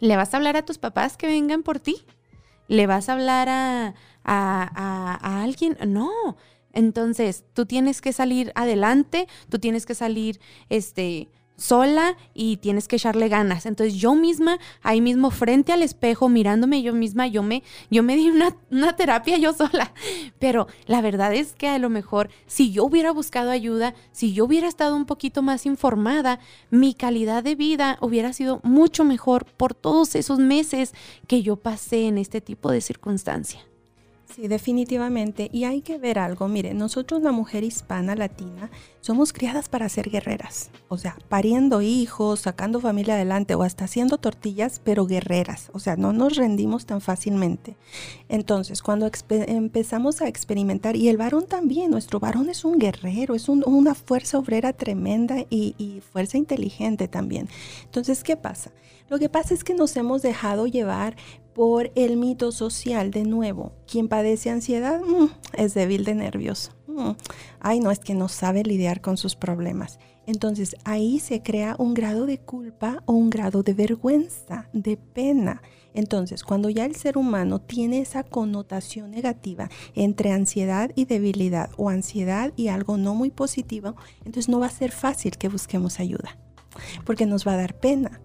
¿Le 0.00 0.16
vas 0.16 0.32
a 0.32 0.38
hablar 0.38 0.56
a 0.56 0.64
tus 0.64 0.78
papás 0.78 1.18
que 1.18 1.26
vengan 1.26 1.62
por 1.62 1.78
ti? 1.78 2.06
¿Le 2.68 2.86
vas 2.86 3.10
a 3.10 3.12
hablar 3.12 3.50
a, 3.50 3.94
a, 4.24 5.42
alguien? 5.42 5.76
No. 5.86 6.10
Entonces, 6.72 7.44
tú 7.52 7.66
tienes 7.66 8.00
que 8.00 8.14
salir 8.14 8.50
adelante, 8.54 9.28
tú 9.50 9.58
tienes 9.58 9.84
que 9.84 9.94
salir, 9.94 10.40
este, 10.70 11.28
sola 11.56 12.16
y 12.34 12.56
tienes 12.58 12.88
que 12.88 12.96
echarle 12.96 13.28
ganas. 13.28 13.66
Entonces 13.66 13.94
yo 13.94 14.14
misma, 14.14 14.58
ahí 14.82 15.00
mismo 15.00 15.30
frente 15.30 15.72
al 15.72 15.82
espejo, 15.82 16.28
mirándome 16.28 16.82
yo 16.82 16.92
misma, 16.92 17.26
yo 17.26 17.42
me, 17.42 17.62
yo 17.90 18.02
me 18.02 18.16
di 18.16 18.30
una, 18.30 18.56
una, 18.70 18.96
terapia 18.96 19.38
yo 19.38 19.52
sola. 19.52 19.92
Pero 20.38 20.66
la 20.86 21.00
verdad 21.00 21.34
es 21.34 21.52
que 21.54 21.68
a 21.68 21.78
lo 21.78 21.90
mejor 21.90 22.30
si 22.46 22.72
yo 22.72 22.84
hubiera 22.84 23.12
buscado 23.12 23.50
ayuda, 23.50 23.94
si 24.12 24.32
yo 24.32 24.44
hubiera 24.44 24.68
estado 24.68 24.96
un 24.96 25.06
poquito 25.06 25.42
más 25.42 25.66
informada, 25.66 26.40
mi 26.70 26.94
calidad 26.94 27.42
de 27.42 27.54
vida 27.54 27.98
hubiera 28.00 28.32
sido 28.32 28.60
mucho 28.62 29.04
mejor 29.04 29.44
por 29.44 29.74
todos 29.74 30.14
esos 30.14 30.38
meses 30.38 30.94
que 31.26 31.42
yo 31.42 31.56
pasé 31.56 32.06
en 32.06 32.18
este 32.18 32.40
tipo 32.40 32.70
de 32.70 32.80
circunstancia. 32.80 33.60
Sí, 34.34 34.48
definitivamente. 34.48 35.48
Y 35.52 35.62
hay 35.62 35.80
que 35.80 35.96
ver 35.96 36.18
algo. 36.18 36.48
Mire, 36.48 36.74
nosotros 36.74 37.22
la 37.22 37.30
mujer 37.30 37.62
hispana 37.62 38.16
latina 38.16 38.68
somos 39.00 39.32
criadas 39.32 39.68
para 39.68 39.88
ser 39.88 40.10
guerreras. 40.10 40.72
O 40.88 40.98
sea, 40.98 41.16
pariendo 41.28 41.82
hijos, 41.82 42.40
sacando 42.40 42.80
familia 42.80 43.14
adelante 43.14 43.54
o 43.54 43.62
hasta 43.62 43.84
haciendo 43.84 44.18
tortillas, 44.18 44.80
pero 44.82 45.06
guerreras. 45.06 45.70
O 45.72 45.78
sea, 45.78 45.94
no 45.94 46.12
nos 46.12 46.34
rendimos 46.34 46.84
tan 46.84 47.00
fácilmente. 47.00 47.76
Entonces, 48.28 48.82
cuando 48.82 49.08
empezamos 49.28 50.20
a 50.20 50.26
experimentar, 50.26 50.96
y 50.96 51.08
el 51.08 51.16
varón 51.16 51.46
también, 51.46 51.92
nuestro 51.92 52.18
varón 52.18 52.48
es 52.48 52.64
un 52.64 52.80
guerrero, 52.80 53.36
es 53.36 53.48
una 53.48 53.94
fuerza 53.94 54.38
obrera 54.38 54.72
tremenda 54.72 55.46
y, 55.48 55.76
y 55.78 56.00
fuerza 56.00 56.38
inteligente 56.38 57.06
también. 57.06 57.48
Entonces, 57.84 58.24
¿qué 58.24 58.36
pasa? 58.36 58.72
Lo 59.08 59.18
que 59.18 59.28
pasa 59.28 59.54
es 59.54 59.62
que 59.62 59.74
nos 59.74 59.96
hemos 59.96 60.22
dejado 60.22 60.66
llevar 60.66 61.14
por 61.54 61.90
el 61.94 62.16
mito 62.16 62.52
social 62.52 63.10
de 63.10 63.24
nuevo. 63.24 63.72
Quien 63.86 64.08
padece 64.08 64.50
ansiedad 64.50 65.00
mm, 65.00 65.28
es 65.56 65.74
débil 65.74 66.04
de 66.04 66.14
nervios. 66.14 66.72
Mm, 66.86 67.12
ay, 67.60 67.80
no 67.80 67.90
es 67.90 68.00
que 68.00 68.14
no 68.14 68.28
sabe 68.28 68.64
lidiar 68.64 69.00
con 69.00 69.16
sus 69.16 69.36
problemas. 69.36 69.98
Entonces 70.26 70.76
ahí 70.84 71.20
se 71.20 71.42
crea 71.42 71.76
un 71.78 71.94
grado 71.94 72.26
de 72.26 72.38
culpa 72.38 73.02
o 73.06 73.12
un 73.12 73.30
grado 73.30 73.62
de 73.62 73.74
vergüenza, 73.74 74.68
de 74.72 74.96
pena. 74.96 75.62
Entonces, 75.92 76.42
cuando 76.42 76.70
ya 76.70 76.86
el 76.86 76.96
ser 76.96 77.16
humano 77.16 77.60
tiene 77.60 78.00
esa 78.00 78.24
connotación 78.24 79.12
negativa 79.12 79.70
entre 79.94 80.32
ansiedad 80.32 80.90
y 80.96 81.04
debilidad 81.04 81.70
o 81.76 81.88
ansiedad 81.88 82.52
y 82.56 82.68
algo 82.68 82.96
no 82.96 83.14
muy 83.14 83.30
positivo, 83.30 83.94
entonces 84.24 84.48
no 84.48 84.58
va 84.58 84.66
a 84.66 84.70
ser 84.70 84.90
fácil 84.90 85.38
que 85.38 85.48
busquemos 85.48 86.00
ayuda, 86.00 86.36
porque 87.04 87.26
nos 87.26 87.46
va 87.46 87.52
a 87.52 87.58
dar 87.58 87.78
pena 87.78 88.20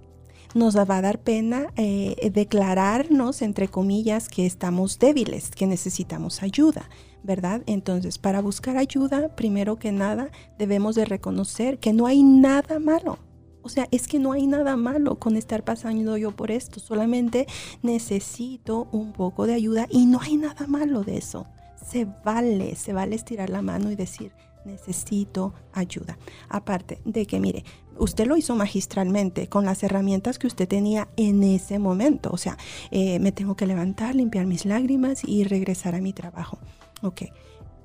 nos 0.53 0.77
va 0.77 0.97
a 0.97 1.01
dar 1.01 1.19
pena 1.19 1.67
eh, 1.75 2.31
declararnos, 2.33 3.41
entre 3.41 3.67
comillas, 3.67 4.29
que 4.29 4.45
estamos 4.45 4.99
débiles, 4.99 5.51
que 5.51 5.67
necesitamos 5.67 6.41
ayuda, 6.41 6.89
¿verdad? 7.23 7.61
Entonces, 7.65 8.17
para 8.17 8.41
buscar 8.41 8.77
ayuda, 8.77 9.35
primero 9.35 9.77
que 9.77 9.91
nada, 9.91 10.31
debemos 10.57 10.95
de 10.95 11.05
reconocer 11.05 11.79
que 11.79 11.93
no 11.93 12.07
hay 12.07 12.23
nada 12.23 12.79
malo. 12.79 13.19
O 13.61 13.69
sea, 13.69 13.87
es 13.91 14.07
que 14.07 14.19
no 14.19 14.31
hay 14.31 14.47
nada 14.47 14.77
malo 14.77 15.19
con 15.19 15.35
estar 15.35 15.63
pasando 15.63 16.17
yo 16.17 16.31
por 16.31 16.49
esto, 16.49 16.79
solamente 16.79 17.45
necesito 17.83 18.87
un 18.91 19.11
poco 19.11 19.45
de 19.45 19.53
ayuda 19.53 19.85
y 19.89 20.05
no 20.05 20.21
hay 20.21 20.37
nada 20.37 20.65
malo 20.65 21.03
de 21.03 21.17
eso. 21.17 21.45
Se 21.85 22.07
vale, 22.23 22.75
se 22.75 22.93
vale 22.93 23.15
estirar 23.15 23.49
la 23.49 23.61
mano 23.61 23.91
y 23.91 23.95
decir, 23.95 24.31
necesito 24.65 25.53
ayuda. 25.73 26.17
Aparte 26.47 27.01
de 27.05 27.25
que, 27.25 27.39
mire, 27.39 27.63
usted 27.99 28.25
lo 28.25 28.37
hizo 28.37 28.55
magistralmente 28.55 29.47
con 29.47 29.65
las 29.65 29.83
herramientas 29.83 30.39
que 30.39 30.47
usted 30.47 30.67
tenía 30.67 31.09
en 31.17 31.43
ese 31.43 31.79
momento. 31.79 32.29
O 32.31 32.37
sea, 32.37 32.57
eh, 32.91 33.19
me 33.19 33.31
tengo 33.31 33.55
que 33.55 33.67
levantar, 33.67 34.15
limpiar 34.15 34.45
mis 34.45 34.65
lágrimas 34.65 35.21
y 35.23 35.43
regresar 35.43 35.95
a 35.95 36.01
mi 36.01 36.13
trabajo. 36.13 36.57
Ok. 37.01 37.23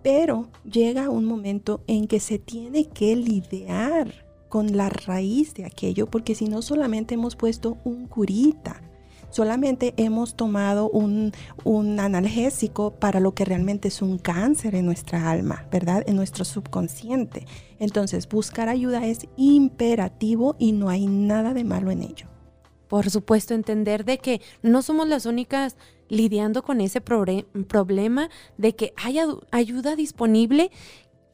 Pero 0.02 0.48
llega 0.70 1.08
un 1.08 1.24
momento 1.24 1.82
en 1.86 2.06
que 2.06 2.20
se 2.20 2.38
tiene 2.38 2.88
que 2.88 3.16
lidiar 3.16 4.26
con 4.48 4.76
la 4.76 4.88
raíz 4.88 5.54
de 5.54 5.64
aquello, 5.64 6.06
porque 6.06 6.34
si 6.34 6.46
no 6.46 6.62
solamente 6.62 7.14
hemos 7.14 7.36
puesto 7.36 7.78
un 7.84 8.06
curita, 8.06 8.82
solamente 9.34 9.94
hemos 9.96 10.36
tomado 10.36 10.88
un, 10.88 11.32
analgésico 11.98 12.92
para 12.92 13.18
lo 13.18 13.34
que 13.34 13.44
realmente 13.44 13.88
es 13.88 14.00
un 14.00 14.18
cáncer 14.18 14.76
en 14.76 14.86
nuestra 14.86 15.30
alma, 15.30 15.66
¿verdad? 15.72 16.04
En 16.06 16.16
nuestro 16.16 16.44
subconsciente. 16.44 17.46
Entonces, 17.80 18.28
buscar 18.28 18.68
ayuda 18.68 19.04
es 19.06 19.26
imperativo 19.36 20.54
y 20.58 20.72
no 20.72 20.88
hay 20.88 21.06
nada 21.06 21.52
de 21.52 21.64
malo 21.64 21.90
en 21.90 22.02
ello. 22.02 22.28
Por 22.86 23.10
supuesto, 23.10 23.54
entender 23.54 24.04
de 24.04 24.18
que 24.18 24.40
no 24.62 24.82
somos 24.82 25.08
las 25.08 25.26
únicas 25.26 25.76
lidiando 26.08 26.62
con 26.62 26.80
ese 26.80 27.00
problema, 27.00 28.28
de 28.56 28.76
que 28.76 28.92
hay 28.96 29.18
ayuda 29.50 29.96
disponible 29.96 30.70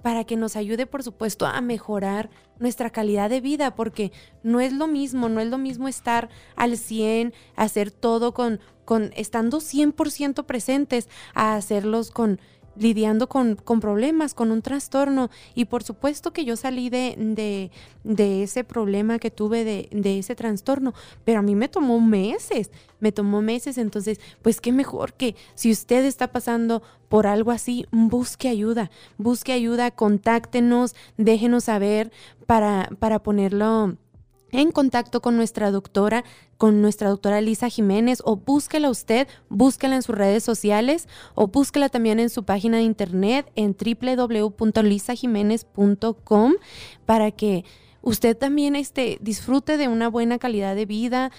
para 0.03 0.25
que 0.25 0.37
nos 0.37 0.57
ayude, 0.57 0.87
por 0.87 1.03
supuesto, 1.03 1.47
a 1.47 1.61
mejorar 1.61 2.31
nuestra 2.59 2.91
calidad 2.91 3.31
de 3.31 3.41
vida, 3.41 3.75
porque 3.75 4.13
no 4.43 4.61
es 4.61 4.73
lo 4.73 4.87
mismo, 4.87 5.29
no 5.29 5.41
es 5.41 5.49
lo 5.49 5.59
mismo 5.59 5.89
estar 5.89 6.29
al 6.57 6.77
100, 6.77 7.33
hacer 7.57 7.91
todo 7.91 8.35
con, 8.35 8.61
con 8.85 9.11
estando 9.17 9.59
100% 9.59 10.45
presentes, 10.45 11.09
a 11.35 11.55
hacerlos 11.57 12.11
con 12.11 12.41
lidiando 12.81 13.29
con, 13.29 13.57
problemas, 13.57 14.35
con 14.35 14.51
un 14.51 14.62
trastorno. 14.62 15.31
Y 15.55 15.66
por 15.66 15.85
supuesto 15.85 16.33
que 16.33 16.45
yo 16.45 16.57
salí 16.57 16.88
de, 16.88 17.71
de, 18.03 18.43
ese 18.43 18.64
problema 18.64 19.19
que 19.19 19.31
tuve, 19.31 19.64
de, 19.64 19.88
de, 19.93 20.19
ese 20.19 20.35
trastorno, 20.35 20.95
pero 21.25 21.38
a 21.38 21.43
mí 21.43 21.55
me 21.55 21.69
tomó 21.69 22.01
meses, 22.01 22.71
me 22.99 23.12
tomó 23.12 23.43
meses. 23.43 23.79
Entonces, 23.79 24.19
pues 24.43 24.61
qué 24.61 24.73
mejor 24.73 25.12
que 25.12 25.37
si 25.55 25.71
usted 25.71 26.05
está 26.05 26.33
pasando 26.33 26.83
por 27.09 27.27
algo 27.27 27.51
así, 27.51 27.87
busque 27.90 28.49
ayuda, 28.49 28.90
busque 29.19 29.53
ayuda, 29.53 29.90
contáctenos, 29.90 30.95
déjenos 31.19 31.64
saber 31.64 32.11
para, 32.47 32.88
para 32.99 33.23
ponerlo 33.23 33.97
en 34.53 34.71
contacto 34.73 35.21
con 35.21 35.37
nuestra 35.37 35.71
doctora, 35.71 36.25
con 36.57 36.81
nuestra 36.83 37.09
doctora 37.09 37.41
Lisa 37.41 37.69
Jiménez, 37.69 38.21
o 38.25 38.35
búsquela 38.37 38.91
usted, 38.91 39.29
búsquela 39.49 39.95
en 39.97 40.03
sus 40.03 40.15
redes 40.15 40.45
sociales, 40.45 41.09
o 41.35 41.47
búsquela 41.47 41.89
también 41.89 42.21
en 42.21 42.29
su 42.31 42.45
página 42.45 42.79
de 42.79 42.85
internet 42.85 43.51
en 43.57 43.75
www.lisajiménez.com 43.75 46.55
para 47.07 47.31
que 47.31 47.65
usted 48.03 48.37
también 48.37 48.77
este, 48.77 49.19
disfrute 49.21 49.77
de 49.77 49.89
una 49.89 50.09
buena 50.09 50.39
calidad 50.39 50.75
de 50.75 50.87
vida, 50.87 51.31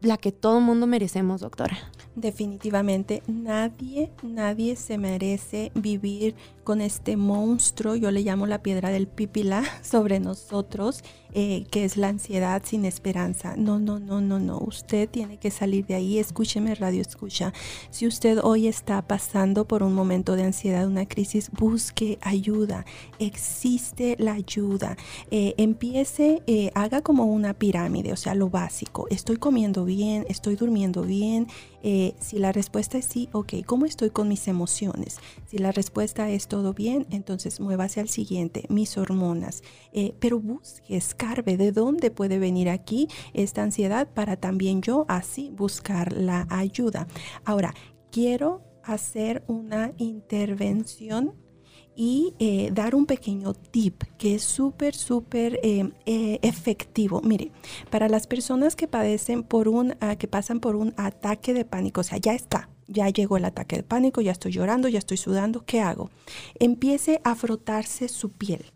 la 0.00 0.16
que 0.16 0.32
todo 0.32 0.60
mundo 0.60 0.86
merecemos, 0.86 1.40
doctora. 1.40 1.76
Definitivamente, 2.14 3.22
nadie, 3.26 4.10
nadie 4.22 4.76
se 4.76 4.98
merece 4.98 5.72
vivir 5.74 6.34
con 6.64 6.80
este 6.80 7.16
monstruo, 7.16 7.94
yo 7.94 8.10
le 8.10 8.22
llamo 8.22 8.46
la 8.46 8.62
piedra 8.62 8.88
del 8.90 9.06
pipila, 9.06 9.62
sobre 9.82 10.18
nosotros, 10.18 11.04
eh, 11.32 11.66
que 11.70 11.84
es 11.84 11.96
la 11.96 12.08
ansiedad 12.08 12.62
sin 12.64 12.84
esperanza. 12.84 13.54
No, 13.56 13.78
no, 13.78 13.98
no, 13.98 14.20
no, 14.20 14.38
no. 14.38 14.58
Usted 14.58 15.08
tiene 15.08 15.36
que 15.36 15.50
salir 15.50 15.86
de 15.86 15.94
ahí. 15.94 16.18
Escúcheme, 16.18 16.74
radio 16.74 17.00
escucha. 17.00 17.52
Si 17.90 18.06
usted 18.06 18.38
hoy 18.42 18.68
está 18.68 19.02
pasando 19.02 19.66
por 19.66 19.82
un 19.82 19.94
momento 19.94 20.36
de 20.36 20.44
ansiedad, 20.44 20.86
una 20.86 21.06
crisis, 21.06 21.50
busque 21.50 22.18
ayuda. 22.22 22.84
Existe 23.18 24.16
la 24.18 24.32
ayuda. 24.32 24.96
Eh, 25.30 25.54
empiece, 25.58 26.42
eh, 26.46 26.70
haga 26.74 27.02
como 27.02 27.24
una 27.24 27.54
pirámide, 27.54 28.12
o 28.12 28.16
sea, 28.16 28.34
lo 28.34 28.48
básico. 28.48 29.06
Estoy 29.10 29.36
comiendo 29.36 29.84
bien, 29.84 30.24
estoy 30.28 30.56
durmiendo 30.56 31.02
bien. 31.02 31.48
Si 32.18 32.38
la 32.38 32.52
respuesta 32.52 32.98
es 32.98 33.04
sí, 33.04 33.28
ok, 33.32 33.54
¿cómo 33.66 33.84
estoy 33.84 34.10
con 34.10 34.28
mis 34.28 34.48
emociones? 34.48 35.18
Si 35.46 35.58
la 35.58 35.70
respuesta 35.70 36.30
es 36.30 36.48
todo 36.48 36.72
bien, 36.72 37.06
entonces 37.10 37.60
muévase 37.60 38.00
al 38.00 38.08
siguiente, 38.08 38.64
mis 38.68 38.96
hormonas. 38.96 39.62
pero 40.18 40.40
busque, 40.40 40.96
de 41.56 41.72
dónde 41.72 42.10
puede 42.10 42.38
venir 42.38 42.70
aquí 42.70 43.08
esta 43.32 43.62
ansiedad 43.62 44.08
para 44.12 44.36
también 44.36 44.82
yo 44.82 45.04
así 45.08 45.50
buscar 45.50 46.12
la 46.12 46.46
ayuda. 46.50 47.06
Ahora, 47.44 47.74
quiero 48.10 48.62
hacer 48.82 49.44
una 49.46 49.92
intervención 49.96 51.43
y 51.96 52.34
eh, 52.38 52.70
dar 52.72 52.94
un 52.94 53.06
pequeño 53.06 53.54
tip 53.54 54.02
que 54.18 54.34
es 54.36 54.42
súper, 54.42 54.94
súper 54.94 55.60
eh, 55.62 55.90
eh, 56.06 56.38
efectivo. 56.42 57.20
Mire, 57.22 57.52
para 57.90 58.08
las 58.08 58.26
personas 58.26 58.76
que 58.76 58.88
padecen 58.88 59.42
por 59.42 59.68
un, 59.68 59.96
ah, 60.00 60.16
que 60.16 60.28
pasan 60.28 60.60
por 60.60 60.76
un 60.76 60.94
ataque 60.96 61.54
de 61.54 61.64
pánico, 61.64 62.00
o 62.00 62.04
sea, 62.04 62.18
ya 62.18 62.34
está, 62.34 62.68
ya 62.86 63.08
llegó 63.08 63.36
el 63.36 63.44
ataque 63.44 63.76
de 63.76 63.82
pánico, 63.82 64.20
ya 64.20 64.32
estoy 64.32 64.52
llorando, 64.52 64.88
ya 64.88 64.98
estoy 64.98 65.16
sudando, 65.16 65.64
¿qué 65.64 65.80
hago? 65.80 66.10
Empiece 66.58 67.20
a 67.24 67.34
frotarse 67.34 68.08
su 68.08 68.30
piel 68.32 68.72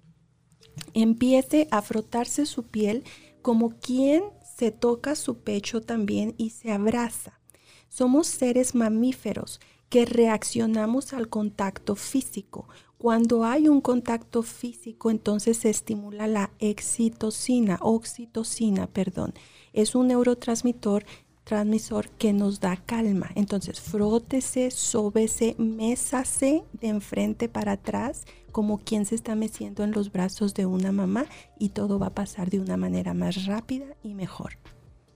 empiece 0.94 1.68
a 1.70 1.82
frotarse 1.82 2.46
su 2.46 2.64
piel 2.64 3.04
como 3.42 3.70
quien 3.78 4.24
se 4.56 4.70
toca 4.70 5.14
su 5.14 5.38
pecho 5.38 5.80
también 5.80 6.34
y 6.36 6.50
se 6.50 6.72
abraza. 6.72 7.40
Somos 7.88 8.26
seres 8.26 8.74
mamíferos 8.74 9.60
que 9.88 10.04
reaccionamos 10.04 11.12
al 11.12 11.28
contacto 11.28 11.96
físico. 11.96 12.68
Cuando 12.98 13.44
hay 13.44 13.68
un 13.68 13.80
contacto 13.80 14.42
físico, 14.42 15.10
entonces 15.10 15.56
se 15.58 15.70
estimula 15.70 16.26
la 16.26 16.50
excitocina, 16.58 17.78
oxitocina, 17.80 18.88
perdón. 18.88 19.34
Es 19.72 19.94
un 19.94 20.08
neurotransmisor 20.08 21.04
transmisor 21.48 22.10
que 22.10 22.34
nos 22.34 22.60
da 22.60 22.76
calma. 22.76 23.30
Entonces, 23.34 23.80
frótese, 23.80 24.70
sóbese, 24.70 25.54
mésase 25.56 26.62
de 26.74 26.88
enfrente 26.88 27.48
para 27.48 27.72
atrás 27.72 28.26
como 28.52 28.76
quien 28.78 29.06
se 29.06 29.14
está 29.14 29.34
meciendo 29.34 29.82
en 29.82 29.92
los 29.92 30.12
brazos 30.12 30.52
de 30.52 30.66
una 30.66 30.92
mamá 30.92 31.24
y 31.58 31.70
todo 31.70 31.98
va 31.98 32.08
a 32.08 32.14
pasar 32.14 32.50
de 32.50 32.60
una 32.60 32.76
manera 32.76 33.14
más 33.14 33.46
rápida 33.46 33.86
y 34.02 34.12
mejor. 34.12 34.58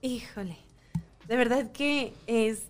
Híjole, 0.01 0.57
de 1.27 1.37
verdad 1.37 1.71
que 1.71 2.13
es 2.25 2.63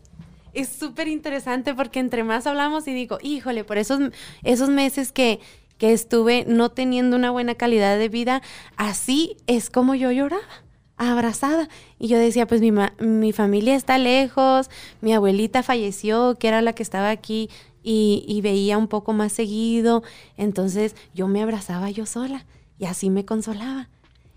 es 0.54 0.70
súper 0.70 1.08
interesante 1.08 1.74
porque 1.74 1.99
entre 1.99 2.24
más 2.24 2.47
hablamos 2.47 2.88
y 2.88 2.93
digo, 2.93 3.18
híjole, 3.22 3.64
por 3.64 3.78
esos, 3.78 3.99
esos 4.43 4.70
meses 4.70 5.12
que, 5.12 5.39
que 5.78 5.93
estuve 5.93 6.45
no 6.47 6.70
teniendo 6.70 7.16
una 7.16 7.32
buena 7.32 7.56
calidad 7.56 7.97
de 7.97 8.10
vida, 8.10 8.41
así 8.78 9.38
es 9.47 9.70
como 9.70 9.95
yo 9.95 10.12
lloraba 10.12 10.43
abrazada. 10.97 11.70
Y 11.99 12.08
yo 12.08 12.18
decía, 12.18 12.47
pues 12.47 12.62
mi, 12.62 12.72
mi 12.99 13.32
familia 13.32 13.76
está 13.76 13.97
lejos, 13.97 14.70
mi 15.01 15.14
abuelita 15.14 15.64
falleció, 15.64 16.36
que 16.36 16.47
era 16.47 16.62
la 16.62 16.74
que 16.74 16.84
estaba 16.84 17.10
aquí 17.10 17.49
y, 17.84 18.39
veía 18.41 18.78
un 18.78 18.88
poco 18.88 19.14
más 19.14 19.34
seguido. 19.34 20.04
Entonces 20.38 20.95
yo 21.14 21.28
me 21.28 21.41
abrazaba 21.41 21.89
yo 21.89 22.06
sola 22.06 22.45
y 22.80 22.86
así 22.86 23.10
me 23.10 23.26
consolaba. 23.26 23.89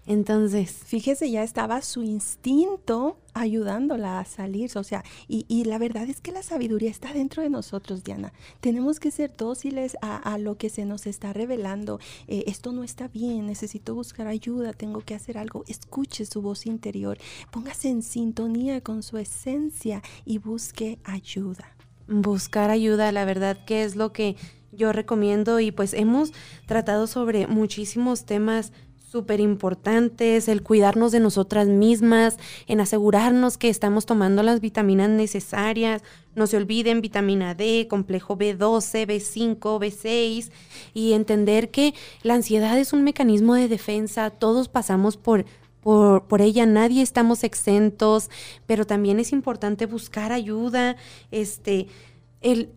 Entonces. 0.07 0.71
Fíjese, 0.71 1.31
ya 1.31 1.43
estaba 1.43 1.83
su 1.83 2.03
instinto 2.03 3.19
ayudándola 3.35 4.21
a 4.21 4.25
salir. 4.25 4.71
O 4.77 4.85
sea, 4.85 5.05
y, 5.29 5.65
la 5.65 5.79
verdad 5.79 6.09
es 6.09 6.21
que 6.21 6.33
la 6.33 6.43
sabiduría 6.43 6.91
está 6.91 7.13
dentro 7.13 7.43
de 7.43 7.51
nosotros, 7.51 8.05
Diana. 8.05 8.33
Tenemos 8.61 9.01
que 9.01 9.11
ser 9.11 9.37
dóciles 9.37 9.97
a, 10.01 10.39
lo 10.39 10.57
que 10.57 10.71
se 10.71 10.85
nos 10.85 11.07
está 11.07 11.33
revelando. 11.33 11.99
Eh, 12.29 12.45
esto 12.47 12.73
no 12.73 12.85
está 12.85 13.09
bien, 13.09 13.47
necesito 13.47 13.95
buscar 13.95 14.27
ayuda, 14.27 14.73
tengo 14.73 15.01
que 15.01 15.15
hacer 15.15 15.39
algo. 15.39 15.65
Escuche 15.67 16.27
su 16.27 16.43
voz 16.43 16.67
interior, 16.67 17.19
póngase 17.51 17.89
en 17.89 18.03
sintonía 18.03 18.81
con 18.81 19.03
su 19.03 19.19
esencia 19.19 20.03
y 20.25 20.39
busque 20.39 20.99
ayuda 21.05 21.77
buscar 22.09 22.71
ayuda, 22.71 23.11
la 23.13 23.25
verdad 23.25 23.65
que 23.65 23.83
es 23.83 23.97
lo 23.97 24.13
que 24.13 24.37
yo 24.73 24.93
recomiendo 24.93 25.59
y 25.61 25.73
pues 25.73 25.95
hemos 25.95 26.33
tratado 26.67 27.07
sobre 27.07 27.47
muchísimos 27.47 28.27
temas 28.27 28.73
súper 29.17 29.41
importantes, 29.41 30.47
el 30.47 30.63
cuidarnos 30.63 31.11
de 31.11 31.21
nosotras 31.21 31.69
mismas, 31.69 32.37
en 32.67 32.83
asegurarnos 32.83 33.57
que 33.57 33.71
estamos 33.71 34.05
tomando 34.05 34.43
las 34.43 34.61
vitaminas 34.61 35.09
necesarias, 35.09 36.03
no 36.35 36.47
se 36.47 36.59
olviden 36.59 37.01
vitamina 37.01 37.55
D, 37.55 37.87
complejo 37.89 38.37
B12, 38.37 39.07
B5, 39.07 39.59
B6 39.81 40.51
y 40.93 41.15
entender 41.15 41.71
que 41.71 41.95
la 42.23 42.35
ansiedad 42.35 42.79
es 42.79 42.93
un 42.93 43.05
mecanismo 43.05 43.55
de 43.55 43.69
defensa, 43.69 44.29
todos 44.29 44.69
pasamos 44.69 45.17
por 45.17 45.47
por, 45.83 46.43
ella, 46.43 46.67
nadie 46.67 47.01
estamos 47.01 47.45
exentos, 47.45 48.29
pero 48.67 48.87
también 48.87 49.21
es 49.21 49.31
importante 49.31 49.87
buscar 49.87 50.33
ayuda, 50.33 50.97
este, 51.31 51.87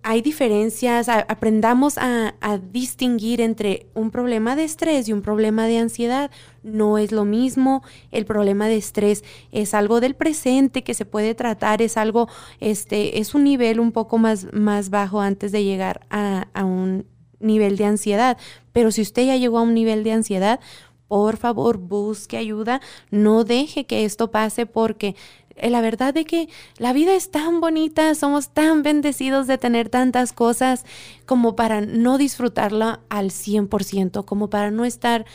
hay 0.04 0.22
diferencias, 0.22 1.10
aprendamos 1.10 1.98
a, 1.98 2.34
distinguir 2.72 3.42
entre 3.42 3.88
un 3.94 4.10
problema 4.10 4.56
de 4.56 4.64
estrés 4.64 5.08
y 5.08 5.14
un 5.14 5.22
problema 5.22 5.68
de 5.68 5.78
ansiedad. 5.78 6.32
No 6.64 6.98
es 6.98 7.12
lo 7.12 7.26
mismo, 7.26 7.84
el 8.12 8.26
problema 8.26 8.68
de 8.68 8.78
estrés 8.78 9.24
es 9.52 9.74
algo 9.74 10.00
del 10.00 10.16
presente 10.16 10.84
que 10.84 10.94
se 10.94 11.06
puede 11.06 11.36
tratar, 11.36 11.82
es 11.82 11.98
algo, 11.98 12.28
este, 12.60 13.20
es 13.20 13.36
un 13.36 13.44
nivel 13.44 13.80
un 13.80 13.92
poco 13.92 14.18
más, 14.18 14.48
más 14.54 14.90
bajo 14.90 15.22
antes 15.22 15.52
de 15.52 15.64
llegar 15.64 16.02
a, 16.10 16.48
un 16.64 17.06
nivel 17.40 17.78
de 17.78 17.86
ansiedad. 17.86 18.38
Pero 18.74 18.92
si 18.92 19.02
usted 19.02 19.26
ya 19.26 19.38
llegó 19.38 19.60
a 19.60 19.64
un 19.64 19.74
nivel 19.74 20.04
de 20.04 20.14
ansiedad, 20.14 20.60
por 21.08 21.38
favor 21.38 21.78
busque 21.78 22.38
ayuda, 22.38 22.82
no 23.12 23.44
deje 23.44 23.86
que 23.86 24.06
esto 24.06 24.32
pase 24.32 24.66
porque 24.66 25.16
la 25.62 25.82
verdad 25.82 26.14
de 26.14 26.26
que 26.26 26.50
la 26.78 26.94
vida 26.94 27.16
es 27.16 27.32
tan 27.32 27.60
bonita, 27.60 28.14
somos 28.16 28.50
tan 28.50 28.84
bendecidos 28.84 29.48
de 29.48 29.58
tener 29.58 29.90
tantas 29.90 30.32
cosas 30.32 30.86
como 31.26 31.56
para 31.56 31.82
no 31.82 32.18
disfrutarla 32.18 33.02
al 33.10 33.32
100%, 33.32 34.26
como 34.26 34.50
para 34.50 34.72
no 34.72 34.86
estar 34.86 35.26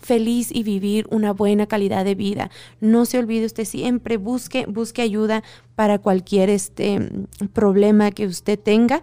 feliz 0.00 0.50
y 0.50 0.62
vivir 0.62 1.06
una 1.10 1.32
buena 1.32 1.66
calidad 1.66 2.04
de 2.04 2.14
vida. 2.14 2.50
No 2.80 3.04
se 3.04 3.18
olvide 3.18 3.46
usted 3.46 3.64
siempre 3.64 4.16
busque 4.16 4.66
busque 4.66 5.02
ayuda 5.02 5.42
para 5.74 5.98
cualquier 5.98 6.50
este 6.50 7.10
problema 7.52 8.10
que 8.10 8.26
usted 8.26 8.58
tenga 8.58 9.02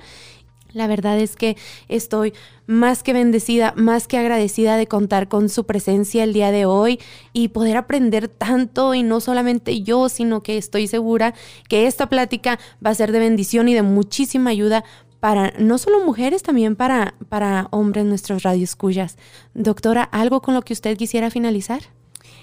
la 0.74 0.88
verdad 0.88 1.20
es 1.20 1.36
que 1.36 1.58
estoy 1.88 2.34
más 2.68 3.04
que 3.04 3.14
bendecida, 3.14 3.74
más 3.76 4.08
que 4.08 4.18
agradecida 4.18 4.78
de 4.78 4.88
contar 4.88 5.28
con 5.28 5.50
su 5.50 5.66
presencia 5.66 6.24
el 6.24 6.34
día 6.34 6.52
de 6.52 6.66
hoy 6.66 7.00
y 7.34 7.50
poder 7.50 7.78
aprender 7.78 8.28
tanto 8.28 8.94
y 8.94 9.04
no 9.04 9.20
solamente 9.20 9.82
yo, 9.82 10.10
sino 10.10 10.42
que 10.42 10.58
estoy 10.58 10.88
segura 10.88 11.34
que 11.68 11.88
esta 11.88 12.08
plática 12.08 12.60
va 12.86 12.92
a 12.92 12.96
ser 12.96 13.12
de 13.12 13.20
bendición 13.20 13.68
y 13.68 13.74
de 13.74 13.82
muchísima 13.82 14.52
ayuda 14.52 14.84
para 15.20 15.54
no 15.60 15.78
solo 15.78 16.04
mujeres, 16.04 16.42
también 16.42 16.76
para, 16.76 17.14
para 17.30 17.68
hombres 17.72 18.06
nuestros 18.06 18.42
radioescuchas. 18.42 19.18
Doctora, 19.54 20.04
¿algo 20.04 20.42
con 20.42 20.56
lo 20.56 20.64
que 20.64 20.74
usted 20.74 20.98
quisiera 20.98 21.30
finalizar? 21.30 21.82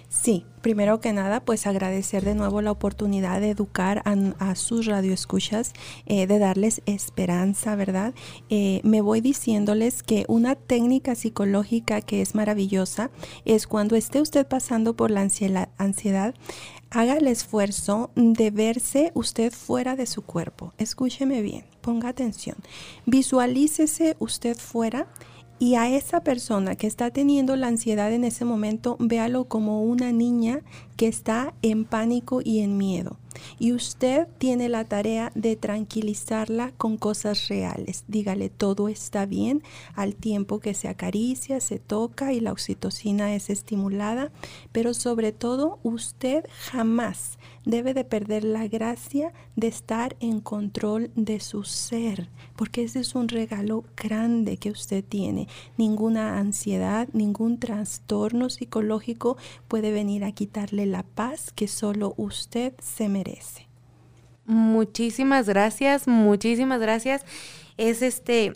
Sí, 0.08 0.46
primero 0.62 1.00
que 1.00 1.12
nada, 1.12 1.44
pues 1.44 1.66
agradecer 1.66 2.24
de 2.24 2.34
nuevo 2.34 2.62
la 2.62 2.70
oportunidad 2.70 3.40
de 3.40 3.50
educar 3.50 4.02
a, 4.04 4.54
sus 4.54 4.86
radioescuchas, 4.86 5.72
eh, 6.06 6.26
de 6.26 6.38
darles 6.38 6.82
esperanza, 6.86 7.76
¿verdad? 7.76 8.14
Eh, 8.48 8.80
me 8.84 9.00
voy 9.00 9.20
diciéndoles 9.20 10.02
que 10.02 10.24
una 10.28 10.54
técnica 10.54 11.14
psicológica 11.14 12.00
que 12.00 12.22
es 12.22 12.34
maravillosa 12.34 13.10
es 13.44 13.66
cuando 13.66 13.96
esté 13.96 14.20
usted 14.20 14.46
pasando 14.46 14.96
por 14.96 15.10
la 15.10 15.20
ansiedad, 15.78 16.34
haga 16.90 17.16
el 17.16 17.26
esfuerzo 17.26 18.10
de 18.14 18.50
verse 18.50 19.12
usted 19.14 19.52
fuera 19.52 19.94
de 19.94 20.06
su 20.06 20.22
cuerpo. 20.22 20.72
Escúcheme 20.78 21.42
bien, 21.42 21.64
ponga 21.80 22.08
atención. 22.08 22.56
Visualícese 23.06 24.16
usted 24.18 24.56
fuera 24.56 25.08
y 25.58 25.74
a 25.74 25.88
esa 25.88 26.20
persona 26.20 26.76
que 26.76 26.86
está 26.86 27.10
teniendo 27.10 27.56
la 27.56 27.66
ansiedad 27.66 28.12
en 28.12 28.24
ese 28.24 28.44
momento, 28.44 28.96
véalo 29.00 29.44
como 29.46 29.82
una 29.82 30.12
niña 30.12 30.62
que 30.98 31.06
está 31.06 31.54
en 31.62 31.84
pánico 31.84 32.40
y 32.44 32.58
en 32.58 32.76
miedo. 32.76 33.16
Y 33.60 33.72
usted 33.72 34.26
tiene 34.38 34.68
la 34.68 34.84
tarea 34.84 35.30
de 35.36 35.54
tranquilizarla 35.54 36.72
con 36.76 36.96
cosas 36.96 37.46
reales. 37.46 38.02
Dígale, 38.08 38.50
todo 38.50 38.88
está 38.88 39.24
bien 39.24 39.62
al 39.94 40.16
tiempo 40.16 40.58
que 40.58 40.74
se 40.74 40.88
acaricia, 40.88 41.60
se 41.60 41.78
toca 41.78 42.32
y 42.32 42.40
la 42.40 42.50
oxitocina 42.50 43.34
es 43.36 43.48
estimulada. 43.48 44.32
Pero 44.72 44.92
sobre 44.92 45.30
todo, 45.30 45.78
usted 45.84 46.44
jamás 46.72 47.38
debe 47.64 47.92
de 47.94 48.04
perder 48.04 48.44
la 48.44 48.66
gracia 48.66 49.32
de 49.54 49.68
estar 49.68 50.16
en 50.20 50.40
control 50.40 51.10
de 51.14 51.38
su 51.38 51.64
ser, 51.64 52.30
porque 52.56 52.82
ese 52.82 53.00
es 53.00 53.14
un 53.14 53.28
regalo 53.28 53.84
grande 53.94 54.56
que 54.56 54.70
usted 54.70 55.04
tiene. 55.04 55.48
Ninguna 55.76 56.38
ansiedad, 56.38 57.08
ningún 57.12 57.58
trastorno 57.58 58.48
psicológico 58.48 59.36
puede 59.68 59.92
venir 59.92 60.24
a 60.24 60.32
quitarle 60.32 60.86
la 60.88 61.02
paz 61.02 61.52
que 61.54 61.68
solo 61.68 62.14
usted 62.16 62.74
se 62.80 63.08
merece. 63.08 63.68
Muchísimas 64.44 65.48
gracias, 65.48 66.08
muchísimas 66.08 66.80
gracias. 66.80 67.24
Es 67.76 68.02
este 68.02 68.54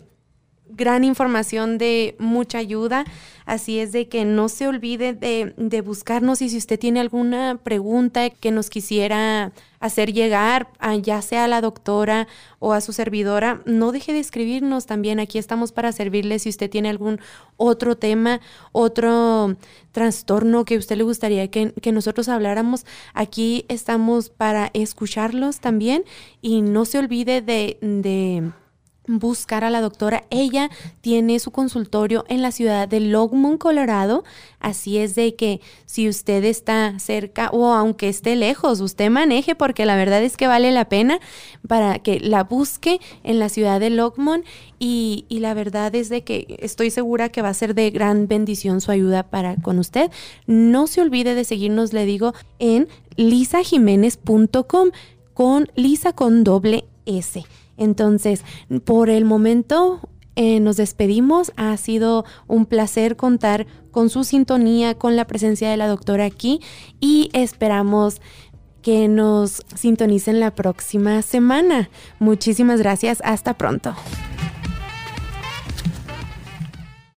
gran 0.69 1.03
información 1.03 1.77
de 1.77 2.15
mucha 2.19 2.57
ayuda. 2.57 3.05
Así 3.45 3.79
es 3.79 3.91
de 3.91 4.07
que 4.07 4.23
no 4.23 4.47
se 4.47 4.67
olvide 4.67 5.13
de, 5.13 5.81
buscarnos 5.81 6.41
y 6.41 6.49
si 6.49 6.57
usted 6.57 6.79
tiene 6.79 7.01
alguna 7.01 7.59
pregunta 7.61 8.29
que 8.29 8.51
nos 8.51 8.69
quisiera 8.69 9.51
hacer 9.81 10.13
llegar, 10.13 10.69
ya 11.01 11.21
sea 11.21 11.43
a 11.43 11.47
la 11.49 11.59
doctora 11.59 12.27
o 12.59 12.71
a 12.71 12.79
su 12.79 12.93
servidora, 12.93 13.61
no 13.65 13.91
deje 13.91 14.13
de 14.13 14.19
escribirnos 14.19 14.85
también. 14.85 15.19
Aquí 15.19 15.39
estamos 15.39 15.73
para 15.73 15.91
servirle 15.91 16.39
si 16.39 16.49
usted 16.49 16.69
tiene 16.69 16.89
algún 16.89 17.19
otro 17.57 17.97
tema, 17.97 18.39
otro 18.71 19.57
trastorno 19.91 20.63
que 20.63 20.77
usted 20.77 20.95
le 20.95 21.03
gustaría 21.03 21.49
que, 21.49 21.73
que 21.73 21.91
nosotros 21.91 22.29
habláramos. 22.29 22.85
Aquí 23.13 23.65
estamos 23.67 24.29
para 24.29 24.71
escucharlos 24.73 25.59
también 25.59 26.05
y 26.41 26.61
no 26.61 26.85
se 26.85 26.99
olvide 26.99 27.41
de, 27.41 27.77
de 27.81 28.53
buscar 29.07 29.63
a 29.63 29.69
la 29.69 29.81
doctora. 29.81 30.23
Ella 30.29 30.69
tiene 31.01 31.39
su 31.39 31.51
consultorio 31.51 32.25
en 32.29 32.41
la 32.41 32.51
ciudad 32.51 32.87
de 32.87 32.99
Longmont, 32.99 33.59
Colorado. 33.59 34.23
Así 34.59 34.97
es 34.97 35.15
de 35.15 35.35
que 35.35 35.59
si 35.85 36.07
usted 36.07 36.43
está 36.45 36.97
cerca 36.99 37.49
o 37.51 37.73
aunque 37.73 38.09
esté 38.09 38.35
lejos, 38.35 38.79
usted 38.79 39.09
maneje 39.09 39.55
porque 39.55 39.85
la 39.85 39.95
verdad 39.95 40.23
es 40.23 40.37
que 40.37 40.47
vale 40.47 40.71
la 40.71 40.85
pena 40.85 41.19
para 41.67 41.99
que 41.99 42.19
la 42.19 42.43
busque 42.43 42.99
en 43.23 43.39
la 43.39 43.49
ciudad 43.49 43.79
de 43.79 43.89
Longmont 43.89 44.45
y, 44.79 45.25
la 45.29 45.53
verdad 45.53 45.93
es 45.95 46.09
de 46.09 46.23
que 46.23 46.57
estoy 46.59 46.89
segura 46.89 47.29
que 47.29 47.41
va 47.41 47.49
a 47.49 47.53
ser 47.53 47.75
de 47.75 47.89
gran 47.89 48.27
bendición 48.27 48.81
su 48.81 48.91
ayuda 48.91 49.23
para 49.23 49.55
con 49.57 49.79
usted. 49.79 50.11
No 50.45 50.87
se 50.87 51.01
olvide 51.01 51.35
de 51.35 51.43
seguirnos, 51.43 51.93
le 51.93 52.05
digo, 52.05 52.33
en 52.59 52.87
lisajiménez.com 53.15 54.91
con 55.33 55.69
Lisa 55.75 56.13
con 56.13 56.43
doble 56.43 56.85
S. 57.05 57.43
Entonces, 57.77 58.43
por 58.85 59.09
el 59.09 59.25
momento 59.25 59.99
eh, 60.35 60.59
nos 60.59 60.77
despedimos. 60.77 61.51
Ha 61.55 61.75
sido 61.77 62.25
un 62.47 62.65
placer 62.65 63.15
contar 63.15 63.67
con 63.91 64.09
su 64.09 64.23
sintonía, 64.23 64.95
con 64.95 65.15
la 65.15 65.25
presencia 65.25 65.69
de 65.69 65.77
la 65.77 65.87
doctora 65.87 66.25
aquí 66.25 66.59
y 66.99 67.29
esperamos 67.33 68.21
que 68.81 69.07
nos 69.07 69.63
sintonicen 69.75 70.39
la 70.39 70.53
próxima 70.53 71.21
semana. 71.21 71.89
Muchísimas 72.19 72.79
gracias. 72.79 73.21
Hasta 73.23 73.53
pronto. 73.53 73.95